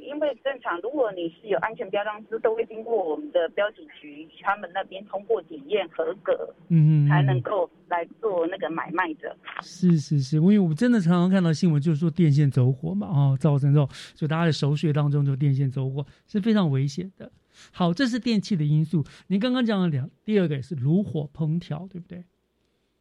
[0.00, 9.34] 因为正常，如果你是有安全标章是都会经过我们的标警局，他们那边通过检验合格，嗯嗯，才能够来做那个买卖的。
[9.62, 17.32] 是是是，因为我们真的常常看到新闻，就是说电线走火嘛，哦，造成这种就大家的熟睡当中就电线走火是非常危险的。
[17.72, 19.02] 好，这是电器的因素。
[19.28, 22.22] 您刚刚讲了两，第二个也是炉火烹调，对不对？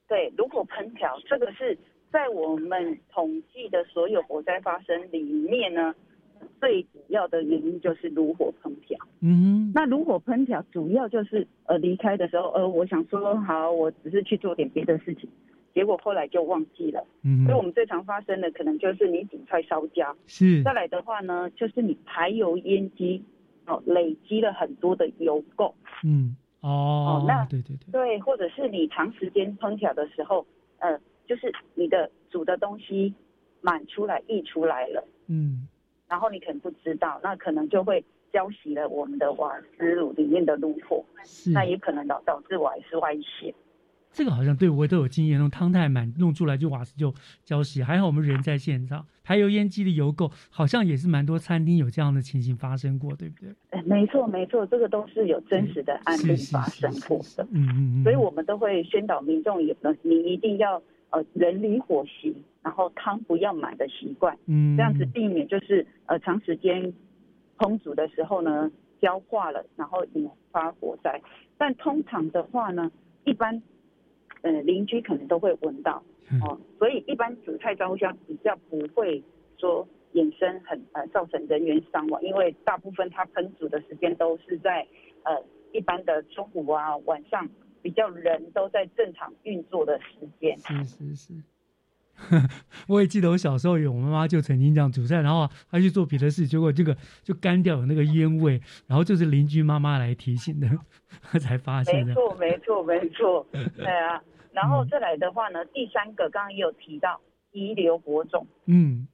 [0.07, 1.77] 对，如果烹调这个是
[2.11, 5.95] 在我们统计的所有火灾发生里面呢，
[6.59, 8.97] 最主要的原因就是炉火烹调。
[9.21, 15.27] 嗯那炉火烹调主要就是呃离开的时候，呃我想说好，我只是去做点别的事情，
[15.73, 17.03] 结果后来就忘记了。
[17.23, 23.23] 嗯所以我们最常发生的可能就是你煮菜烧焦，是再来的话呢，就是你排油烟机
[23.65, 25.73] 哦累积了很多的油垢。
[26.03, 30.45] 嗯哦，那对对对，对，或者是你长时间烹调的时候，
[30.79, 30.97] 呃，
[31.27, 33.13] 就是你的煮的东西
[33.59, 35.67] 满出来、溢出来了，嗯。
[36.07, 41.03] 然后你可能不知道，那可能就会浇熄了我们的瓦斯炉里面的炉火，
[41.53, 43.53] 那也可能导导致瓦斯外泄。
[44.13, 53.49] 这个好像对我都有经验，那种汤太满弄出来就瓦斯就浇熄，还好我们人在现场，排油烟机的油垢好像也是蛮多餐厅有这样的情形发生过，对不对？
[53.71, 57.43] 哎，没错没错，这个都是有真实的案例发生过的。
[57.51, 66.93] 嗯嗯嗯，所以我们都会宣导民众也你一定要呃人离火熄，然后汤不要满的习惯，嗯，这样子避免就是呃长时间
[67.57, 68.71] 烹煮的时候呢
[69.01, 71.19] 焦化了，然后引发火灾。
[71.57, 72.91] 但通常的话呢，
[73.25, 73.61] 一般
[74.43, 76.01] 呃邻居可能都会闻到
[76.41, 79.21] 哦，所以一般煮菜烧香比较不会
[79.57, 84.87] 说衍生很呃造成人员伤亡，因为大部分它烹煮的时间都是在
[85.23, 87.49] 呃一般的中午啊晚上。
[87.83, 91.33] 比较人都在正常运作的时间，是是是。
[92.87, 100.69] 我也记得我小时候有，我妈妈就曾经这样煮菜，然后她去做别的事，结果这个就干掉有那个烟味，然后就是邻居妈妈来提醒的，
[101.41, 102.13] 才发现的。
[102.13, 104.23] 没错，没错，没错， 对啊。
[104.53, 107.19] 然后再来的话呢，第三个刚刚也有提到
[107.51, 109.07] 遗留火种，嗯，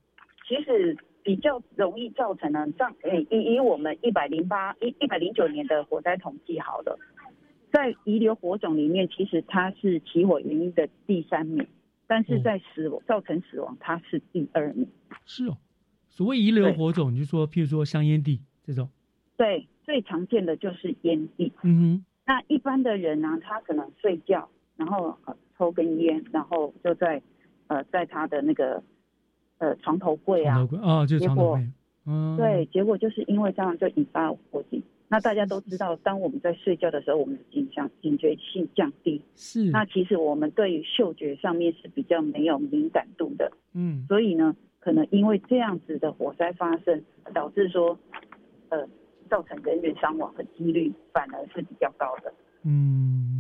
[0.48, 7.00] 其实比较容易造成呢，像诶以以我们一百零八一一百零九年的火灾统计好了，
[7.72, 11.66] 在遗留火种里面，其实它是起火原因的第三名。
[12.12, 14.88] 但是在死亡、造成死亡，它是第二名。
[15.28, 15.58] 是哦，
[16.08, 18.90] 所谓遗留火种，你就说，譬如说香烟蒂这种。
[19.38, 21.54] 对，最常见的就是烟蒂。
[21.62, 22.06] 嗯哼。
[22.26, 24.50] 那一般的人呢，他可能睡觉，
[24.80, 27.22] 然后、呃、抽根烟，然后就在
[27.68, 28.82] 呃在他的那个
[29.58, 31.68] 呃床头柜啊，床头柜啊，就是床头柜。
[32.06, 32.38] 嗯。
[32.38, 34.82] 对，结果就是因为这样就引发火警。
[35.10, 39.22] 那大家都知道，当我们在睡觉的时候，我们的警响警觉性降低。
[39.36, 39.66] 是。
[39.72, 43.52] 那其实我们对于嗅觉上面是比较没有敏感度的。
[43.74, 44.06] 嗯。
[44.08, 47.04] 所以呢，可能因为这样子的火灾发生，
[47.34, 48.00] 导致说，
[48.70, 48.88] 呃，
[49.30, 52.32] 造成人员伤亡的几率反而是比较高的。
[52.64, 53.39] 嗯，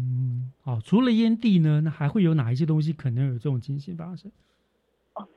[0.69, 4.31] 好，除了烟蒂呢，那还会有哪一些东西可能有这种情形发生？
[5.15, 5.27] 哦，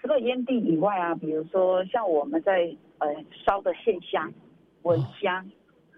[0.00, 3.06] 除了烟蒂以外啊，比如说像我们在呃
[3.46, 4.32] 烧的线香、
[4.82, 5.48] 蚊香。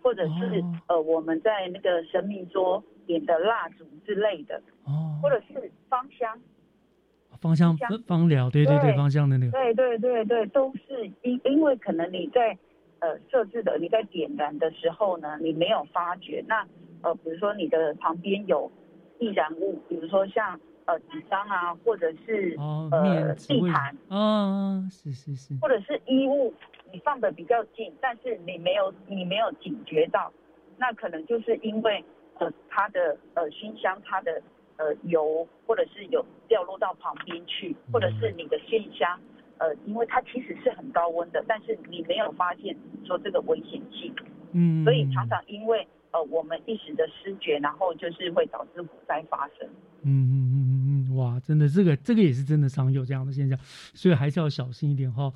[0.02, 6.38] 或者是、呃我们在那个神明桌点的蜡烛之类的，哦，或者是芳香。
[7.40, 12.54] 芳香香芳疗，对对对，对芳香的那个，对对对对，都是因因为可能你在
[12.98, 16.66] 呃设置的你在点燃的时候呢，你没有发觉，那
[17.04, 18.70] 呃比如说你的旁边有
[19.18, 26.52] 易燃物，比如说像呃纸张啊，或者是、哦，呃地毯，啊，是是是，或者是衣物，
[26.90, 30.32] 你放的比较近，但是你没有你没有警觉到，
[30.78, 32.04] 那可能就是因为
[32.38, 34.42] 呃它的呃熏香它的
[34.76, 39.20] 呃油或者是有掉落到旁边去，或者是你的熏香
[39.58, 44.12] 呃因为它其实是很高温的，但是你没有发现说这个危险性，
[44.52, 49.68] 嗯，所以常常因为呃我们一时的失觉，然后就是会导致火灾发生。
[50.02, 53.58] 嗯嗯嗯嗯嗯，哇，真的，这个这个也是真的常有这样的现象，
[53.92, 55.32] 所以还是要小心一点哈。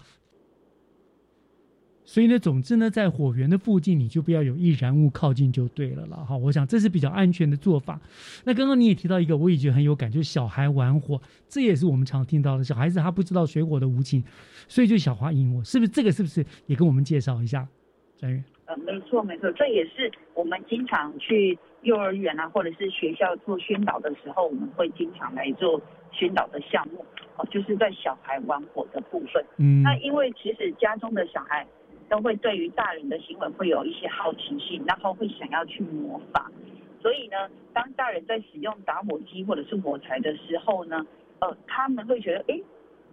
[2.04, 6.36] 所以呢，总之呢，在火源的附近，你就不要有易燃物靠近就对了了哈。
[6.36, 8.00] 我想这是比较安全的做法。
[8.44, 12.64] 那刚刚你也提到一个，我也觉得很有感，就是小孩玩火，这也是我们常听到的。
[12.64, 14.24] 小孩子他不知道水火的无情，
[14.68, 15.90] 所以就小花引火，是不是？
[15.90, 17.68] 这个是不是也跟我们介绍一下，
[18.16, 18.42] 专员？
[18.68, 25.80] 呃，没错没错，这也是我们经常去幼儿园啊，或者是学校做宣导的时候，我们会经常来做
[26.12, 27.02] 宣导的项目，
[27.38, 29.42] 哦、就是在小孩玩火的部分。
[29.56, 31.66] 嗯那因为其实家中的小孩
[32.10, 36.44] 都会对于大人的行为会有一些好奇心，然后会想要去模仿，
[37.00, 41.06] 所以呢，当大人在使用打火机或者是火柴的时候呢，
[41.38, 42.62] 呃，他们会觉得，诶，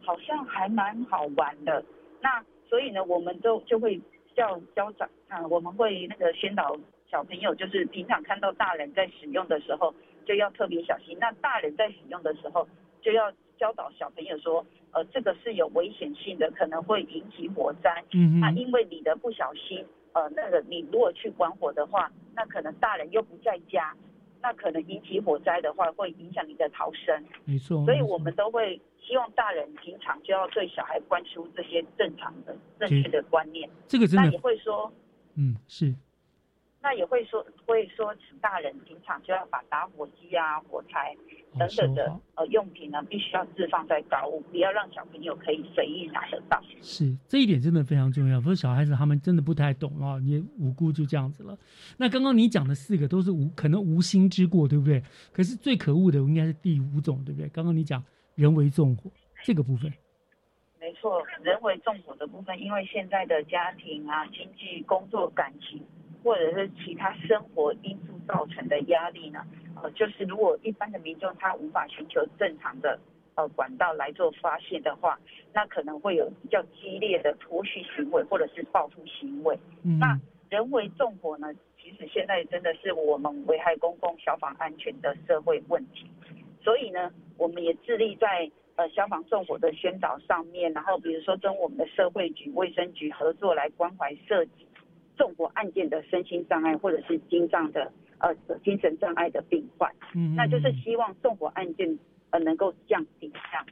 [0.01, 1.81] 好像还蛮好玩的。
[2.19, 4.01] 那所以呢，我们都就会
[4.36, 6.77] 叫家长啊、我们会那个宣导
[7.09, 9.93] 小朋友，就是平常看到大人在使用的时候，
[10.25, 11.17] 就要特别小心。
[11.19, 12.67] 那大人在使用的时候，
[13.01, 18.03] 就要教导小朋友说，呃，这个是有危险性的，可能会引起火灾。
[18.11, 23.95] 嗯那因为你的不小心，呃，那个你如果去关火的话，那可能大人又不在家，
[24.45, 27.25] 那可能引起火灾的话，会影响你的逃生。
[27.45, 27.83] 没错。
[27.83, 33.67] 所以我们都会希望大人平常就要对小孩灌输这些正常的、正确的观念。
[33.87, 34.93] 这个真的那也会说，
[35.33, 35.91] 嗯是
[36.86, 41.17] 那也会说，会说，请大人平常就要把打火机啊、火柴
[41.57, 46.61] 等等的呃用品呢，必须要置放在高屋，不要让小朋友可以随意拿得到。
[46.83, 51.57] 是这一点真的非常重要，不是小孩子他们真的不太懂啊，也无辜就这样子了。
[51.97, 55.01] 那刚刚你讲的四个都是无可能无心之过，对不对？
[55.33, 57.49] 可是最可恶的应该是第五种，对不对？
[57.49, 58.03] 刚刚你讲
[58.36, 59.09] 人为纵火
[59.43, 59.91] 这个部分，
[60.79, 65.83] 没错，人为纵火的部分，因为现在的家庭啊、经济、工作、感情，
[66.26, 69.45] 或者是其他生活因素造成的压力呢，
[69.80, 72.99] 呃，就是如果一般的民众他无法寻求正常的
[73.36, 75.19] 呃管道来做发泄的话，
[75.53, 79.55] 那可能会有比较激烈的脱序行为或者是报复行为。
[79.84, 80.19] 嗯那
[80.49, 86.09] 人为纵火呢，其实现在真的是我们危害公共消防安全的社会问题。
[86.63, 94.67] 所以呢，我们也致力在呃消防纵火的宣导上面，然后比如说跟我们的社会局、卫生局合作来关怀涉及
[95.18, 101.97] 纵火案件的身心障碍或者是精障的呃精神障碍的病患，嗯那就是希望纵火案件
[102.30, 103.66] 呃能够降低这样。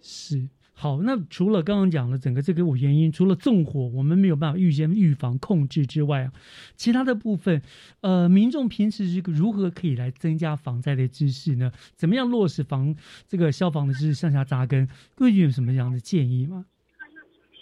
[0.00, 1.00] 是好。
[1.02, 6.32] 那除了刚刚讲了整个这个原因，除了纵火我们没有办法预先预防控制之外啊，
[6.76, 7.62] 其他的部分，
[8.02, 11.72] 呃，民众平时是如何可以来增加防灾的知识呢？
[11.94, 12.94] 怎么样落实防
[13.26, 14.88] 这个消防的知识向下扎根？
[15.14, 16.66] 各位有什么样的建议吗？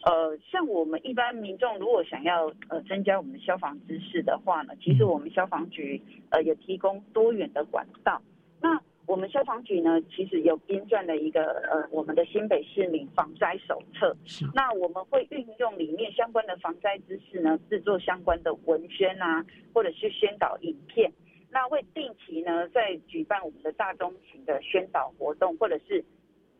[0.04, 6.00] 呃，像我们一般民众如果想要呃增加我们的消防知识的话呢，其实我们消防局
[6.30, 8.20] 呃也提供多元的管道。
[8.60, 14.16] 那我们消防局呢，其实有编撰了一个呃我们的新北市民防灾手册。
[14.54, 21.12] 那我们会运用里面相关的防灾知识呢，制作相关的文宣啊，或者是宣导影片。
[21.50, 26.04] 那会定期呢在举办我们的大中型的宣导活动，或者是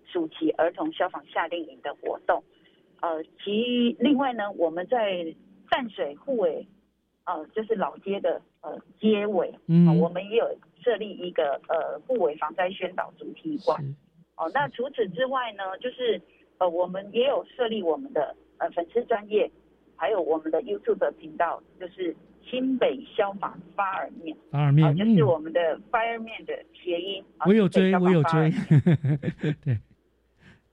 [0.04, 2.40] 暑期儿童消防夏令营的活动。
[3.02, 5.34] 呃，其另外呢，我们在
[5.68, 6.66] 淡水护尾，
[7.24, 9.86] 呃，就是老街的呃街尾，嗯。
[9.88, 13.78] 呃我们也有设立一个呃护尾防灾宣导主题馆。
[14.36, 16.20] 哦，那除此之外呢，就是
[16.58, 19.50] 呃我们也有设立我们的呃粉丝专业，
[19.96, 27.24] 还有我们的 YouTube 的频道，就是新北消防发耳面，发耳面啊就是嗯我们的 fireman 的谐音。
[27.38, 28.50] 啊我有追，我有追，
[29.42, 29.76] 对，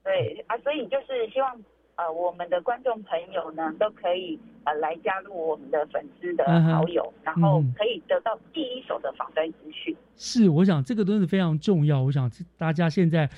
[0.04, 1.60] 对啊，所以就是希望
[2.00, 9.94] 呃我们的观众朋友呢都可以呃来加入我们的粉丝的好友，然后嗯可以得到第一手的防灾资讯。
[10.16, 12.02] 是，我想这个都是非常重要。
[12.02, 13.30] 我想这大家现在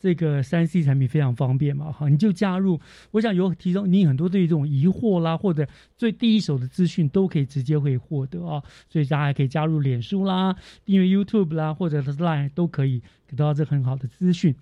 [0.00, 2.80] 这个三 C 产品非常方便嘛，哈，你就加入。
[3.12, 5.66] 我想有提供你很多对于这种疑惑啦，或者
[5.96, 8.62] 最第一手的资讯都可以直接会获得啊。
[8.88, 10.54] 所以大家可以加入脸书啦，
[10.84, 14.54] 订阅 YouTube 啦，或者是 Line 都可以得到这很好的资讯。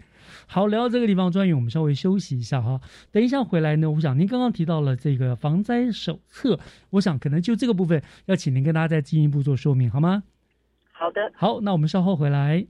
[0.47, 2.81] 好，聊到这个地方，专业我们稍微休息一下哈。
[3.11, 6.59] 等一下回来呢，我想您刚刚提到了这个防灾手册，
[6.91, 10.22] 我想可能就这个部分要请您跟大家再进一步做说明，好吗？
[10.93, 11.33] 好的。
[11.35, 12.66] 好，那我们稍后回来。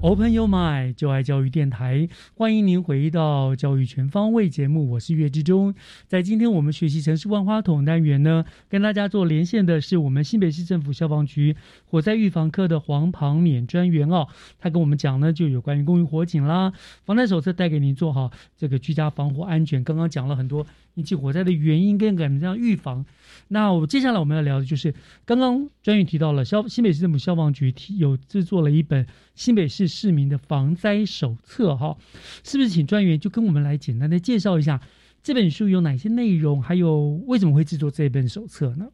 [0.00, 5.74] Open Your Mind，就爱教育电台，欢迎您回到教育全方位节目，我是岳志忠。
[6.06, 14.28] 在今天我们学习城市万花筒单元呢，跟大家做连线的是我们新北市政府消防局火灾预防科的黄庞勉专员哦，
[14.60, 16.72] 他跟我们讲呢，就有关于公寓火警啦，
[17.04, 19.82] 防灾手册带给您做好这个居家防火安全。
[19.82, 20.64] 刚刚讲了很多。
[20.98, 23.06] 引起火灾的原因跟怎么样预防？
[23.46, 24.92] 那我接下来我们要聊的就是
[25.24, 31.96] 刚刚专员提到了消新北市政府消防局提有制作了一本新北市市民的防灾手册，哈，
[32.42, 34.80] 是不是请专员就跟我们来简单的介绍一下
[35.22, 38.88] 这本书有哪些内容，还有为什么会制作这本手册呢？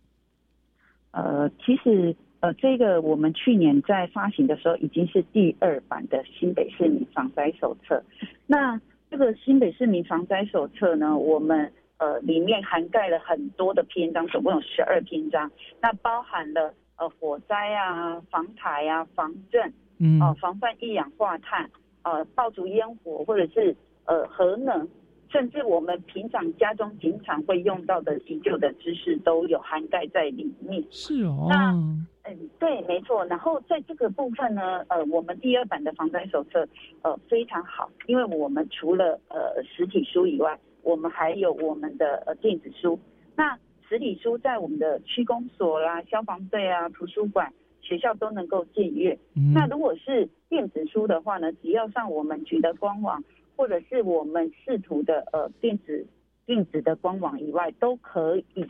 [1.13, 8.05] 呃，其实呃，这个我们去年在发行的时候已经是第二版的新北市民防灾手册。
[8.47, 8.79] 那
[9.11, 15.49] 这个新北市民防灾手册呢，我们呃，里面涵盖了很多的篇章，总共有十二篇章。
[15.81, 21.71] 那包含了呃火灾啊、防台啊、防震，嗯，哦，防范一氧化碳，
[22.03, 23.77] 呃，爆竹烟火，或者是
[24.07, 24.89] 呃核能，
[25.31, 30.83] 甚至我们平常家中经常会用到的急救的知识都有涵盖在里面。
[30.91, 31.47] 是哦。
[31.49, 33.25] 那嗯，对，没错。
[33.27, 36.67] 然后在这个部分呢，呃，我们第二版的防灾手册
[37.03, 40.59] 呃非常好，因为我们除了呃实体书以外。
[40.85, 43.01] 我们还有我们的呃电子书，
[43.35, 43.59] 那
[43.89, 49.19] 实体书在我们的区公所啦、消防队啊、图书馆、学校都能够借阅。
[49.53, 53.25] 那如果是电子书的话呢，只要上我们局的官网，
[53.57, 56.07] 或者是我们视图的呃电子
[56.47, 58.67] 电子的官网以外，都可以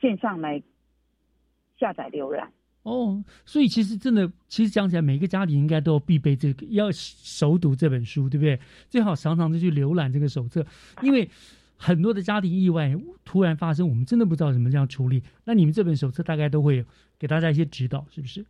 [0.00, 0.62] 线上来
[1.78, 2.52] 下载浏览。
[2.82, 8.58] 哦，所以其实真的，其实讲起来，每个家庭应该都必备这个，要熟读这本书，对不对？
[8.88, 10.64] 最好常常的去浏览这个手册，
[11.02, 11.28] 因为
[11.76, 15.22] 很多的家庭意外突然发生，我们真的不知道怎么这样处理。
[15.44, 16.84] 那你们这本手册大概都会
[17.18, 18.44] 给大家一些指导，是不是？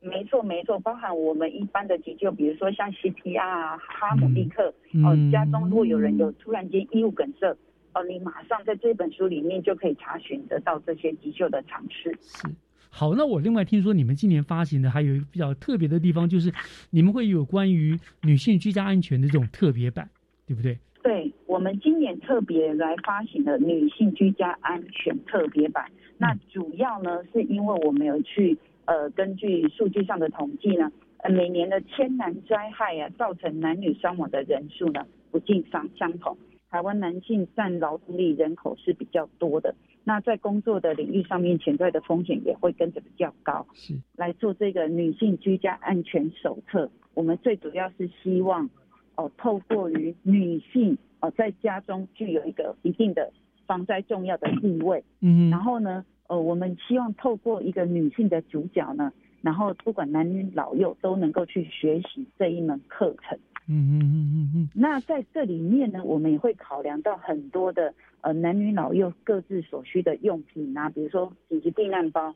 [0.00, 7.46] 没错，没错，包含我们一般的急救，比如说像 CPR 啊、哈姆立克哦，家中如果有人有突然间衣物梗塞，
[7.92, 12.18] 哦，你马上在这本书里面就可以查询得到这些急救的常识。
[12.22, 12.48] 是。
[12.90, 16.52] 好，那我另外听说你们今年发行的还有一个比较特别的地方，就是
[16.90, 20.10] 你们会有关于女性居家安全的这种特别版，
[20.46, 20.76] 对不对？
[21.02, 25.86] 对，我们今年特别来发行的女性居家安全特别版。
[26.18, 36.36] 那主要呢，是因为我们有去呃，根据数据上的统计呢，呃，每年的天然灾害啊，造成男女伤亡的人数呢，不尽相相同。
[36.68, 39.74] 台湾男性占劳动力人口是比较多的。
[40.04, 43.66] 那在工作的领域上面，潜在的风险也会跟着比较高。
[43.74, 48.68] 是来做这个女性居家安全手册，我们最主要是希望
[49.16, 53.30] 哦，透过于女性哦，在家中具有一个一定的
[53.66, 55.04] 防灾重要的地位。
[55.20, 55.50] 嗯。
[55.50, 63.38] 然后呢，呃，我们希望透过一个女性的主角呢，然后不管男女老幼都能够去学习这一门课程。
[63.70, 64.68] 嗯嗯嗯嗯嗯。
[64.74, 67.94] 那在这里面呢，我们也会考量到很多的。
[68.22, 72.34] 呃，男女老幼各自所需的用品啊，比如说紧急避难包，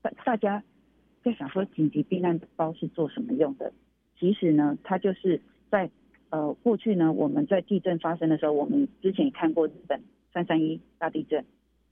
[0.00, 0.64] 大大家
[1.22, 3.70] 在想说紧急避难包是做什么用的？
[4.18, 5.90] 其实呢，它就是在
[6.30, 10.00] 呃过去呢，我们在地震发生的时候，我们之前也看过日本
[10.32, 11.44] 三三一大地震，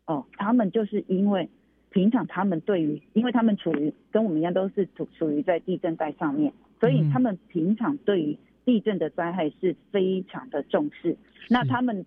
[0.07, 1.51] 哦，他们就是因为
[1.91, 11.17] 平常他们对于，因为他们处于跟我们一样都是处处于在地震带上面，所以他们平常对于地震的灾害是非常的重视，
[11.49, 12.07] 那他们。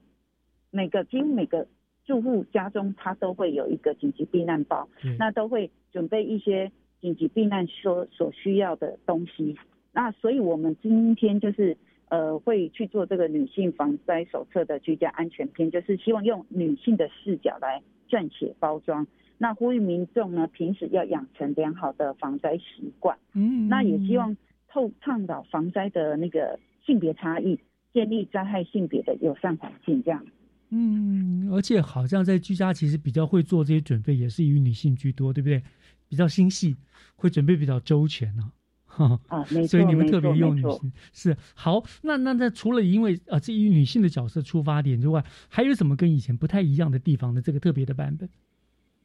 [0.76, 1.68] 每个几乎每个
[2.04, 4.90] 住户家中，他都会有一个紧急避难包，
[5.20, 9.56] 那都会准备一些紧急避难所所需要的东西。
[9.92, 11.78] 那所以我们今天就是
[12.10, 19.06] 呃会去做这个女性防灾手册的居家安全篇，就是希望用女性的视角来撰写包装。
[19.38, 23.16] 那呼吁民众呢，平时要养成良好的防灾习惯。
[23.36, 24.36] 嗯，那也希望
[24.74, 27.60] 透倡导防灾的那个性别差异，
[27.94, 30.26] 建立灾害性别的友善环境，这样。
[30.70, 35.62] 嗯，而且好像在居家其实比较会做这些准备，也是以女性居多，对不对？
[36.10, 36.76] 比较心细，
[37.16, 38.52] 会准备比较周全呢。
[39.28, 41.84] 啊，没错，所以你们特别用女性是好。
[42.02, 47.42] 那那那除了因为呃这以女性的角色出发点之外，还有什么跟以前不太一样的地方的？
[47.42, 48.28] 这个特别的版本，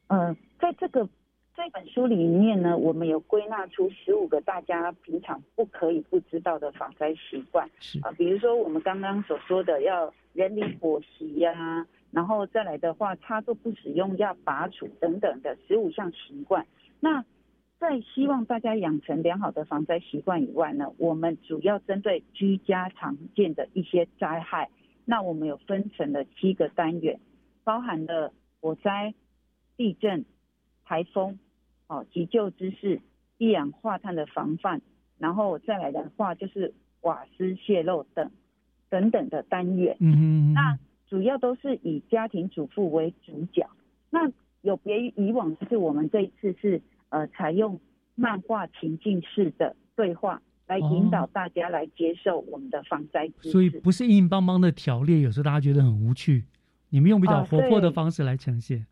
[0.06, 1.08] 呃，在这个
[1.58, 16.64] 这本书里面呢，我们有归纳出十五个大家平常不可以不知道的防灾习惯是啊、比如说我们刚刚所说的要人理伙习呀、然后再来的话，插座不使用要拔除等等的十五项习惯。
[17.00, 17.24] 那
[17.80, 24.70] 在希望大家养成良好的防灾习惯以外呢，我们主要针对居家常见的一些灾害，
[25.04, 27.18] 那我们有分成了七个单元，
[27.64, 29.12] 包含了火灾、
[29.76, 30.24] 地震、
[30.84, 31.36] 台风、
[31.88, 33.00] 哦急救知识、
[33.38, 34.80] 一氧化碳的防范，
[35.18, 38.30] 然后再来的话就是瓦斯泄漏等
[38.88, 39.96] 等等的单元。
[40.00, 40.78] 嗯哼那
[41.08, 43.68] 主要都是以家庭主妇为主角。
[44.10, 44.30] 那
[44.62, 47.80] 有别于以往，就是我们这一次是呃采用
[48.14, 53.30] 漫画情境式的对话来引导大家来接受我们的防灾。
[53.40, 56.44] 所以不是硬邦邦的条例，有时候大家觉得很无趣。
[56.90, 58.86] 你们用比较哦活泼的方式来呈现，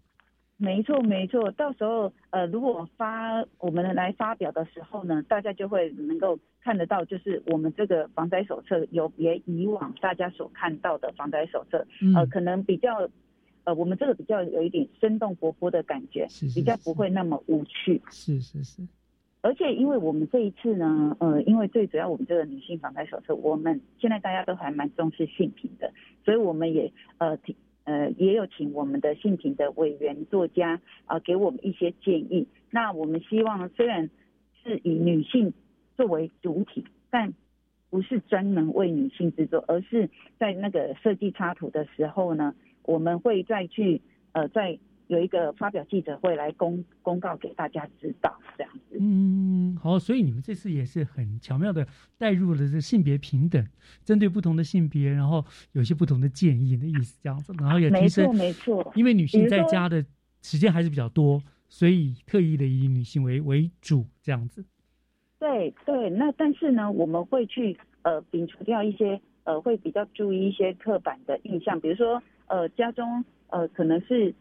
[0.58, 1.50] 没错，没错。
[1.50, 13.08] 到时候呃，如果发我们来发表的时候呢，大家就会能够看得到，就是我们这个防灾手册有别以往大家所看到的防灾手册，嗯呃，可能比较
[13.64, 18.00] 呃，我们这个比较有一点生动活泼的感觉，是是比较不会那么无趣。
[18.10, 18.82] 是是是，
[19.42, 25.92] 而且，因为我们这一次呢，呃，因为最主要我们这个女性防灾手册，我们现在大家都还蛮重视性平的，
[26.24, 27.54] 所以我们也呃提
[27.86, 32.46] 呃也有请我们的性平的委员作家啊、给我们一些建议。
[32.70, 34.10] 那我们希望虽然
[34.62, 35.54] 是以女性
[35.96, 37.32] 作为主体，但
[37.88, 44.78] 不是专门为女性制作，而是在那个设计插图的时候呢，我们会再去呃在
[45.08, 48.96] 有一个发表记者会来公公告给大家知道这样子。
[49.00, 51.86] 嗯，好，所以你们这次也是很巧妙的
[52.18, 53.64] 带入了这性别平等，
[54.04, 60.04] 针对不同的性别，然后有些不同的建议的意思这样子，然后也提没升，错没错因为女性在家的
[60.42, 64.64] 时间还是比较多，所以特意的以女性为为主这样子。
[65.38, 74.34] 对对，那但是呢，我们会去呃摒除掉一些呃会比较注意一些刻板的印象，比如说呃家中呃可能是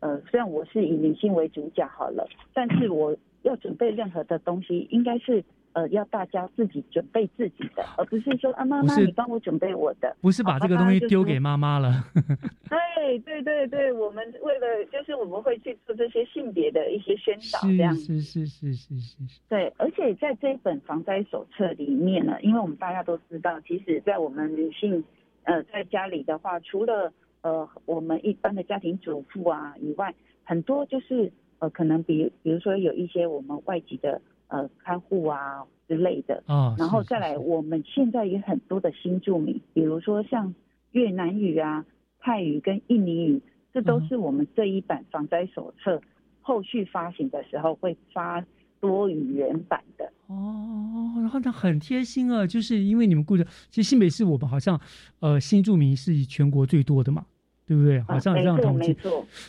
[0.00, 5.42] 呃虽然我是以女性为主角好了，但是我要准备任何的东西，应该是
[5.72, 12.04] 呃要大家自己准备自己的，而不是说啊妈妈你帮我准备我的，不是把这个东西丢给妈妈了，
[12.68, 17.94] 对对对对，我们为了就是我们会去做这些性别的一些宣导这样。
[17.96, 19.16] 是是是是是。
[19.48, 25.02] 对，而且在这一本防灾手册里面呢，因为我们大家都知道，其实，在我们女性
[25.44, 27.12] 呃在家里的话，除了
[27.42, 30.14] 呃我们一般的家庭主妇啊以外，
[30.44, 40.54] 很多就是呃可能比比如说有一些我们外籍的呃看护啊之类的，啊然后再来我们现在也很多的新住民，比如说像
[40.92, 41.84] 越南语啊、
[42.18, 46.00] 泰语跟印尼语，这都是我们这一版防灾手册
[46.40, 48.44] 后续发行的时候会发
[48.80, 50.10] 多语言版的。
[50.26, 54.80] 哦，然后那很贴心啊，就是因为你们顾着，其实新北市我们好像
[55.18, 57.26] 呃新住民是以全国最多的嘛，
[57.66, 58.00] 对不对？
[58.02, 58.96] 好像有这样统计，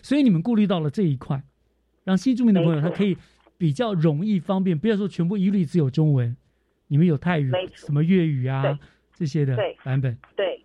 [0.02, 1.42] 所以你们顾虑到了这一块，
[2.04, 3.16] 让新住民的朋友他可以
[3.58, 6.36] 比较容易方便，不要说全部一律只有中文，
[6.88, 8.80] 你们有泰语什么粤语啊
[9.16, 10.18] 这些的版本。
[10.36, 10.61] 对，哦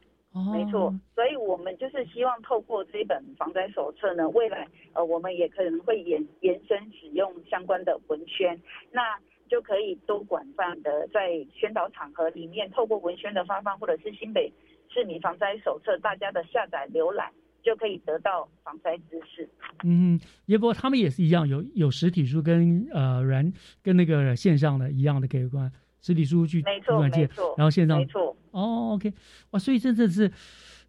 [0.53, 0.95] 没错。
[1.14, 8.61] 所以我们就是希望透过这一本防灾手册呢，未来呃我们也可能会延延伸使用相关的文宣，
[8.93, 9.03] 那
[9.49, 14.53] 就可以多广泛的在宣导场合里面，透过文宣的发放，或者是新北
[14.89, 17.30] 市民防灾手册大家的下载浏览，
[17.62, 19.49] 就可以得到防灾知识。
[19.84, 25.70] 嗯，也不过他们也是一样，有有实体书跟呃软跟那个线上的一样的可以关，
[26.07, 29.12] 实体书去没错图书馆借没错然后线上没错哦，OK，
[29.50, 30.30] 哇，所以真的是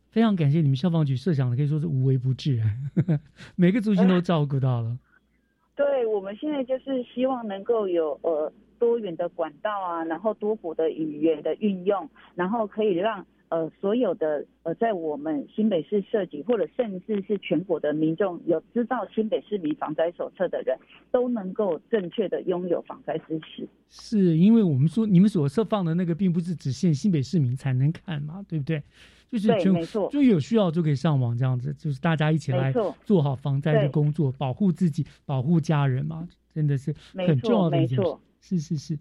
[0.09, 2.61] 非常感谢你们消防局设想的，可以说是无微不至，
[3.57, 4.97] 每个族群都照顾到了。
[5.76, 20.78] 对，我们现在就是希望能够有呃多元的管道啊，然后多国的语言的运用，然后可以让呃所有的呃在我们新北市设计或者甚至是全国的民众有知道新北市民防灾手册的人，
[21.12, 23.68] 都能够正确的拥有防灾知识。
[23.89, 28.82] 是因为我们说你们所设放的那个，并不是只限新北市民才能看嘛，对不对？
[29.30, 32.74] 就是全对没错就有需要就可以上网这样子，就是大家一起来
[33.04, 38.16] 做好防灾的工作，保护自己，保护家人嘛，真的是很重要的一件事。
[38.39, 39.00] 是是是，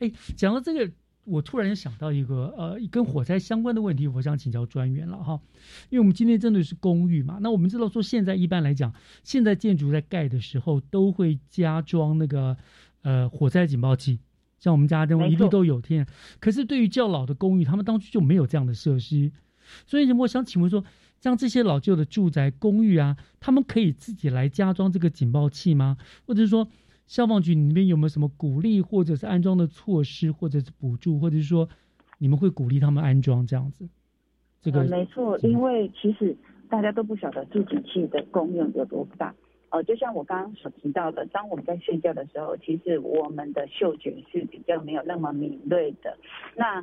[0.00, 0.92] 哎，讲到这个，
[1.28, 5.40] 我突然想到一个呃跟火灾相关的问题，我想请教专员了哈，
[5.90, 12.56] 因为我们今天针对是公寓嘛，那我们知道说现在一般来讲，现在建筑在盖的时候都会加装那个
[13.02, 14.18] 呃火灾警报器，
[14.58, 16.06] 像我们家这种一律都有电。
[16.40, 19.30] 可是对于较老的公寓，他们当初就没有这样的设施，
[19.86, 20.82] 所以我想请问说，
[21.20, 25.98] 像这些老旧的住宅公寓啊，他们可以自己来加装这个警报器吗？
[26.26, 26.68] 或者是说，
[27.08, 31.68] 消防局你那边有没有什么鼓励或者是安装的措施，或者是补助，或者是说
[32.18, 33.88] 你们会鼓励他们安装这样子？
[34.60, 36.36] 这个、呃没错，因为其实
[36.68, 39.34] 大家都不晓得助听器的功用有多大。
[39.70, 46.16] 呃，就像我刚刚所提到的，当我们在睡觉的时候，其实我们的嗅觉是比较没有那么敏锐的。
[46.56, 46.82] 那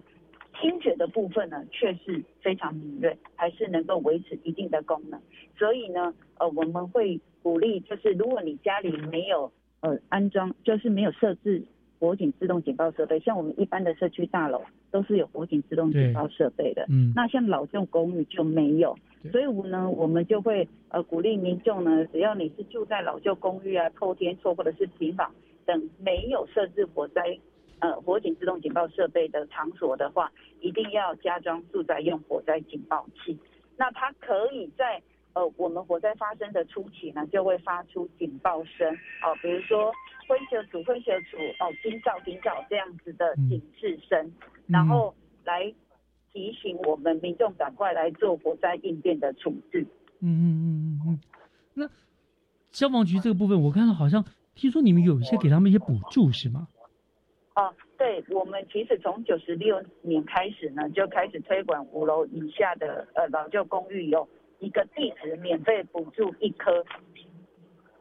[0.60, 5.20] 听觉的部分呢，却是非常敏锐，还是能够维持一定的功能。
[5.58, 9.52] 所以呢，呃，我们会鼓励，就是如果你家里没有
[9.86, 11.64] 呃安装，就是没有设置
[12.00, 16.86] 火警自动警报设备，像我们一般的社区大楼都是有火警自动警报设备的。
[16.90, 18.98] 嗯那像老旧公寓就没有，
[19.32, 25.32] 所以我呢，我们就会呃鼓励民众呢，只要你是住在老旧公寓啊、透天厝或者是平房
[25.66, 27.38] 等没有设置火灾
[27.80, 30.32] 呃火警自动警报设备的场所的话，
[30.62, 33.38] 一定要加装住宅用火灾警报器。
[33.78, 35.02] 那它可以在
[35.36, 39.92] 呃我们火灾发生的初期呢，就会发出警报声哦、比如说
[40.28, 44.32] 灰蛇处灰蛇处哦警兆警兆这样子的警示声，
[44.66, 45.14] 然后
[45.44, 45.72] 来
[46.34, 49.86] 提醒我们民众赶快来做火灾应变的处置。
[50.22, 51.20] 嗯嗯嗯嗯嗯。
[51.76, 51.90] 那
[52.72, 54.26] 消防局这个部分，我看到好像
[54.56, 56.68] 听说你们有一些给他们一些补助是吗？
[57.56, 64.28] 哦，对，我们其实从九十六年开始呢，就开始推广五楼以下的呃老旧公寓有
[64.60, 66.86] 一个地址免费补助一颗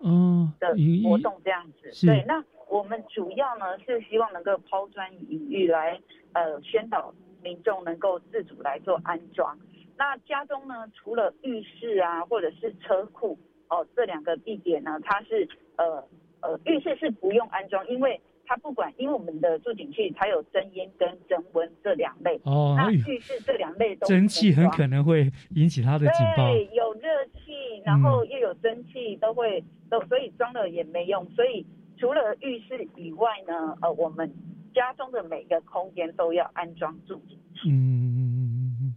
[0.00, 0.68] 嗯，的
[1.02, 1.92] 活动这样子。
[1.92, 6.00] 是对，那我们主要呢是希望能够抛砖引玉来
[6.32, 9.58] 呃宣导民众能够自主来做安装。
[9.96, 13.38] 那家中呢，除了浴室啊或者是车库
[13.68, 16.04] 哦这两个地点呢，它是呃
[16.40, 22.40] 呃浴室是不用安装，因为它不管，因为我们的助景器它有增烟跟增温这两类。
[22.44, 26.48] 哦哎呦浴室这两类都蒸汽很可能会引起它的警报。
[26.52, 31.24] 对，有热气，然后又有蒸汽，都会都，所以装了也没用。
[31.30, 31.64] 所以
[31.96, 34.32] 除了浴室以外呢，呃，我们
[34.74, 37.70] 家中的每个空间都要安装助景器。
[37.70, 38.94] 嗯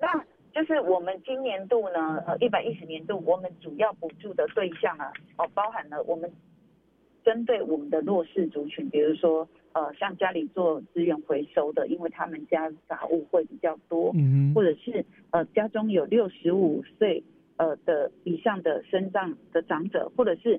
[0.00, 0.24] 那
[0.54, 6.32] 就是我们今年度呢，呃，一百一十年度，我们主要补助的对象啊，哦，包含了我们
[7.28, 17.22] 针对我们的弱势族群，比如说呃，像家里做资源回收的，因为他们家杂物会比较多，嗯或者是呃家中有六十五岁
[17.58, 20.58] 呃的以上的身障的长者，或者是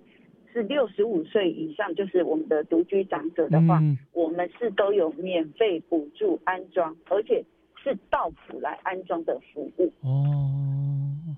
[0.54, 3.98] 是六十五岁以上，就是我们的独居长者的话，嗯。
[4.14, 7.44] 我们是都有免费补助安装，而且
[7.84, 9.92] 是到府来安装的服务。
[10.02, 10.54] 哦，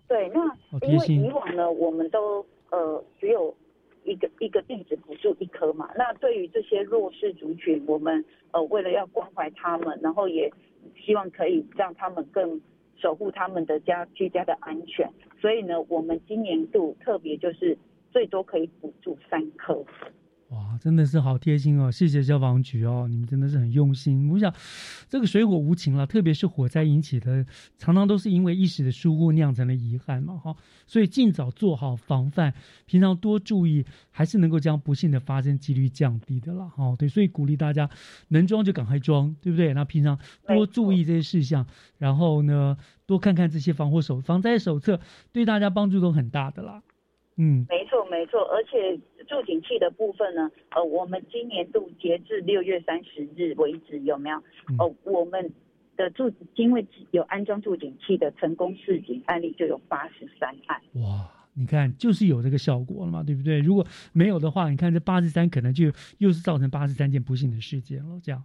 [0.10, 0.44] 对，那
[0.88, 3.56] 因为以往呢，我们都呃只有
[4.04, 5.90] 一个一个地址补助一颗嘛。
[5.96, 10.52] 那对于这些弱势族群，我们呃为了要关怀他们，然后也
[11.00, 12.60] 希望可以让他们更
[12.98, 17.78] 守护他们的家居家的安全，所以呢，我们今年度特别就是
[18.12, 19.84] 最多可以补助三颗。
[20.52, 21.90] 哇，真的是好贴心哦！
[21.90, 24.30] 谢谢消防局哦，你们真的是很用心。
[24.30, 24.54] 我想，
[25.08, 27.46] 这个水火无情了，特别是火灾引起的，
[27.78, 30.54] 常常都是因为一时的疏忽酿成了遗憾嘛，哈。
[30.86, 32.54] 所以尽早做好防范，
[32.86, 36.94] 平常多注意，还是能够将不幸的发生几率降低的啦，哈。
[36.98, 37.90] 对，所以鼓励大家
[38.28, 39.74] 能装就赶快装，对不对？
[39.74, 41.66] 那平常多注意这些事项，
[41.98, 42.76] 然后呢，
[43.06, 45.00] 多看看这些防火手防灾手册，
[45.32, 46.84] 对大家帮助都很大的啦。
[47.44, 54.38] 嗯，没错，没错，而且助警器的部分呢，呃，我们今年度截至六月三十日为止，有没有？
[54.78, 55.52] 呃，我们
[55.98, 60.80] 的助因为有安装助警器的成功示警案例就有八十三案。
[61.02, 63.60] 哇，你看，就是有这个效果了嘛，对不对？
[63.60, 63.84] 如果
[64.14, 65.86] 没有的话，你看这八十三可能就
[66.20, 68.20] 又是造成八十三件不幸的事件了。
[68.22, 68.44] 这样，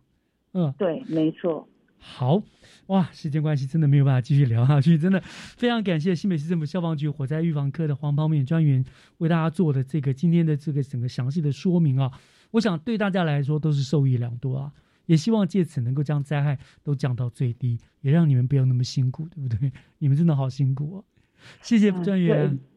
[0.55, 1.69] 嗯，对，没错。
[2.09, 2.41] 好，
[2.87, 8.83] 哇，时间关系真的没有办法继续聊下去，真的非常感谢新北市政府消防局火灾预防科的黄方面专员
[9.19, 12.11] 为大家做的这个今天的这个整个详细的说明啊，
[12.53, 14.73] 我想对大家来说都是受益良多啊，
[15.07, 19.73] 也希望借此能够将灾害都降到最低，也让你们不要那么辛苦，对不对？
[19.99, 21.05] 你们真的好辛苦哦，
[21.61, 22.57] 谢谢专员。
[22.57, 22.76] 对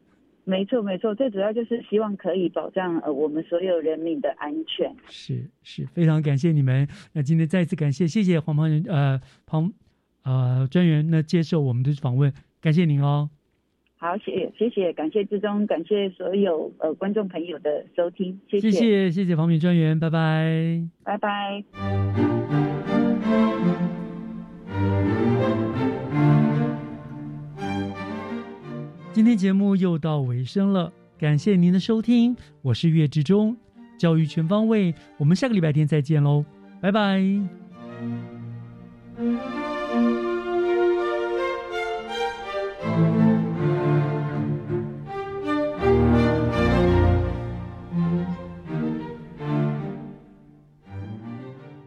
[0.49, 4.91] 没错，没错，最主要就是希望可以保障呃我们所有人民的安全。
[5.07, 6.87] 是是，非常感谢你们。
[7.13, 9.71] 那今天再次感谢，谢谢黄庞人呃庞
[10.23, 13.29] 呃专员那接受我们的访问，感谢您哦。
[13.97, 21.63] 好，谢谢谢，感谢志忠，感谢所有呃观众朋友的收听，谢谢谢谢谢黄敏专员，拜拜，拜拜。
[29.19, 33.53] 今天节目又到尾声了，感谢您的收听，我是岳志忠，
[33.97, 36.45] 教育全方位，我们下个礼拜天再见喽，
[36.79, 37.58] 拜拜。